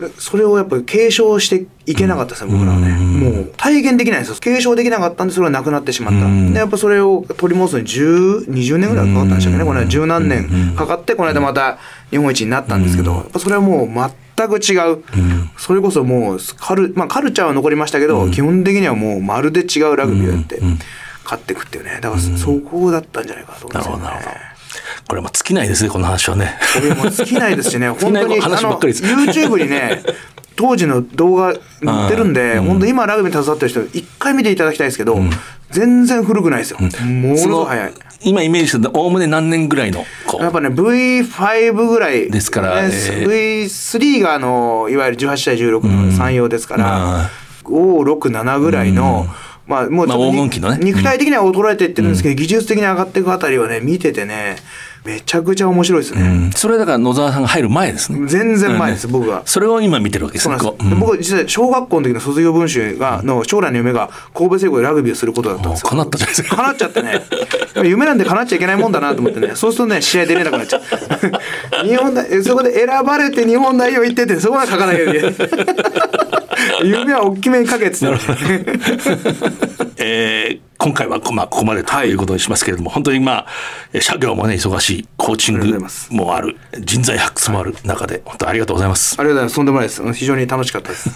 [0.00, 2.90] でそれをやっぱり継承していけなかったですね、僕らはね。
[2.90, 4.36] もう体現できないんですよ。
[4.36, 6.52] 継承できなかったんで、それはなくなってしまった。
[6.52, 9.64] で、やっぱそれを取り戻すのに10、20年ぐらいかかったんでしたっけね。
[9.64, 11.78] これは十何年かかって、この間また
[12.10, 13.88] 日本一になったんですけど、やっぱそれはもう
[14.36, 15.02] 全く違う。
[15.56, 20.60] それこそもうカル、まあカルチャーは残りましたけど、基本的にはもうまるで違うラグビーをやって、
[21.24, 22.00] 勝っていくっていうね。
[22.02, 24.02] だからそこだったんじゃないかなと思いますよね。
[24.02, 24.55] なるほど
[25.08, 26.58] これも尽きないですねこの話はね。
[26.74, 29.04] これも尽きないですしね、 本当に、話ばっかりです。
[29.04, 30.02] YouTube にね、
[30.56, 31.60] 当時の動画載
[32.06, 35.20] ってるんで、本当今ラグビーに携わってる人、一回見ていただきたいですけど、
[35.70, 37.92] 全然古くないですよ、ものすごい早い。
[38.22, 40.06] 今イメージしてるおおむね何年ぐらいの
[40.40, 43.64] やっぱね V5 ぐらいですからねえー。
[43.66, 47.30] V3 があのいわゆる18対16の3用ですから、
[47.64, 49.26] 567ぐらいの、
[49.66, 50.78] まあもうちょっとまあ黄金期のね。
[50.82, 54.56] 肉体的には衰えていってるんですけど、技術的に上がっていくあたりはね見ててね
[55.06, 59.42] めちゃくちゃ面白いですね、うんそれだから野沢さんが入る前ですね全然前です、うん僕は。
[59.46, 65.88] それを今見てるわけですねそうなんです、こううんで僕実は小学校の時の卒業文集がの将来の夢が神戸製鋼でラグビーをすることだったんですよ。
[65.88, 67.22] 叶ったじゃないですか叶っちゃってね。
[67.84, 69.54] 夢なんで叶っちゃいけないもんだなと思ってね。
[69.54, 70.82] そうするとね、試合出れなくなっちゃう。
[71.86, 75.34] 日本そこで選ばれて日本代表行ってて、そこは書かなきゃいけない。
[76.84, 78.08] 夢は大きめに書けってた
[79.98, 83.46] えー今回はこまあここまでということにしますけれども、本当にまあ
[83.92, 89.56] えー社業もね忙しいコーチングがとうございますもある人材発掘もある中で本当ありがとうございますありがとうございます。
[89.56, 90.12] とんでもないです。
[90.12, 91.10] 非常に楽しかったです。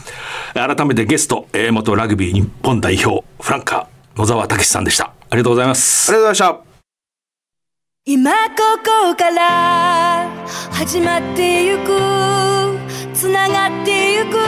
[0.55, 6.71] 改めてゲスト、えー元ラグビー日本代表フランカー野沢武さんでしたありがとうございますありがとうございました。
[8.07, 8.39] 今こ
[9.11, 10.29] こから
[10.73, 12.60] 始まってゆく
[13.21, 14.39] つながってゆく。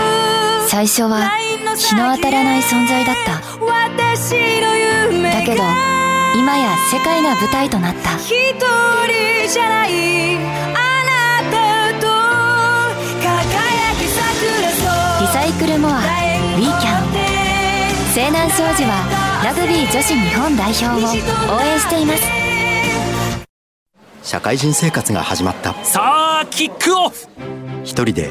[0.67, 1.29] 最初は
[1.77, 3.43] 日の当たらない存在だった。
[3.63, 4.75] 私の
[5.13, 5.63] 夢がだけど
[6.35, 8.17] 今や世界が舞台となった。
[8.17, 10.39] 一人じゃない。
[10.73, 12.07] あなたと
[13.21, 17.13] 輝き桜リサイクルモアウィーキャン
[18.15, 19.05] 西南商事は
[19.45, 20.93] ラグビー女子日本代表を
[21.55, 22.23] 応援しています。
[24.23, 25.75] 社会人生活が始まった。
[25.85, 27.27] さあキックオフ。
[27.85, 28.31] 一人で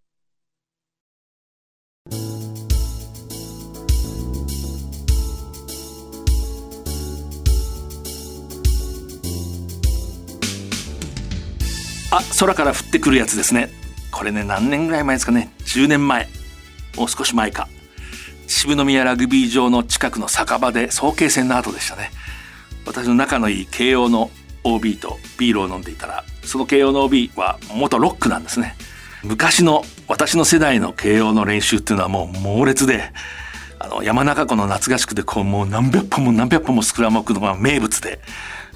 [12.11, 13.71] あ空から降ってくるやつですね。
[14.11, 15.53] これね何年ぐらい前ですかね。
[15.59, 16.27] 10年前。
[16.97, 17.69] もう少し前か。
[18.47, 22.11] 渋宮ラグビー場の近くの酒場で早慶戦の後でしたね。
[22.85, 24.29] 私の仲のいい慶応の
[24.65, 28.75] OB とビールを飲んでいたらその慶応の OB は元ロックなんですね。
[29.23, 33.13] 昔の私の世代の慶応の練習っていうのはもう猛烈で
[33.79, 38.19] あの山中湖の夏合宿でこうもう何百本も何百本もスクラムを組むのが名物で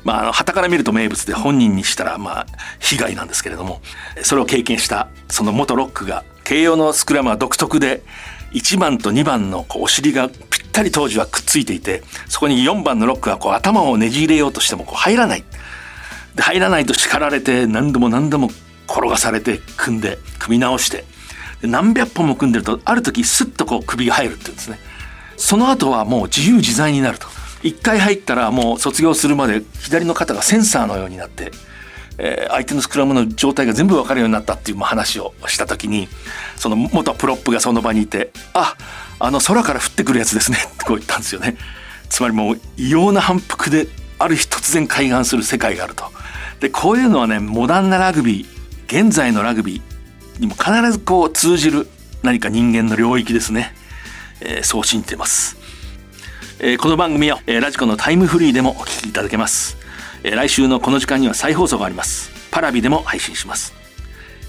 [0.05, 2.45] まあ、あの、旗から見ると名物で本人にしたら、まあ、
[2.79, 3.81] 被害なんですけれども、
[4.21, 8.03] それを経験した、その元ロックが、慶応のスクラムは独特で、
[8.53, 10.39] 1番と2番のこうお尻がぴっ
[10.71, 15.43] たり当時はくっついていて、そこに4番のロックがこう頭をねじ入れようとしてもこう入らない。
[16.35, 18.51] で、入らないと叱られて、何度も何度も
[18.87, 21.03] 転がされて、組んで、組み直して、
[21.63, 24.79] 何百本も組んでると、ある時スッとこう首が入るっていうんですね。
[25.35, 27.27] その後はもう自由自在になると。
[27.65, 31.51] 一回入ったらもう卒業するまで左の肩がセンサーのようになって、
[32.19, 36.07] えー相手のスクラムの状態が全部わかるようになったっていう話をした時に
[36.57, 38.75] その元プロップがその場にいて「あ
[39.19, 41.57] あの空から降ってくるやつですね」ってこう言ったんですよね。
[42.07, 43.87] つまりもう異様な反復で
[44.19, 46.05] ある日突然開眼する世界があると。
[46.59, 51.89] でこういうのはねモダンなラグビー現在のラグビーにも必ずこう通じる
[52.21, 53.73] 何か人間の領域ですね。
[54.39, 55.64] えーそう信じてます。
[56.67, 59.77] えーこの番組は、えーラジコのタイムフリーでもお聞きいただけます、
[60.23, 62.31] えー来週のこの時間には再放送があります。
[62.49, 63.75] パラビでも配信します、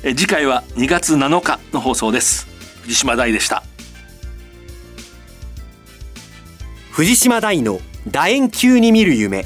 [0.03, 2.47] えー次回は2月7日の放送です。
[2.85, 3.63] 藤島大でした。
[6.91, 9.45] 藤島大の楕円球に見る夢。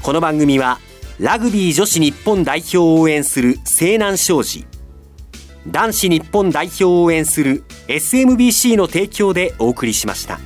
[0.00, 0.78] この番組は
[1.20, 4.64] ラグビー女子日本代表を応援する西南商事。
[5.66, 10.40] 男子日本代表を応援する SMBC の提供でお送りしました。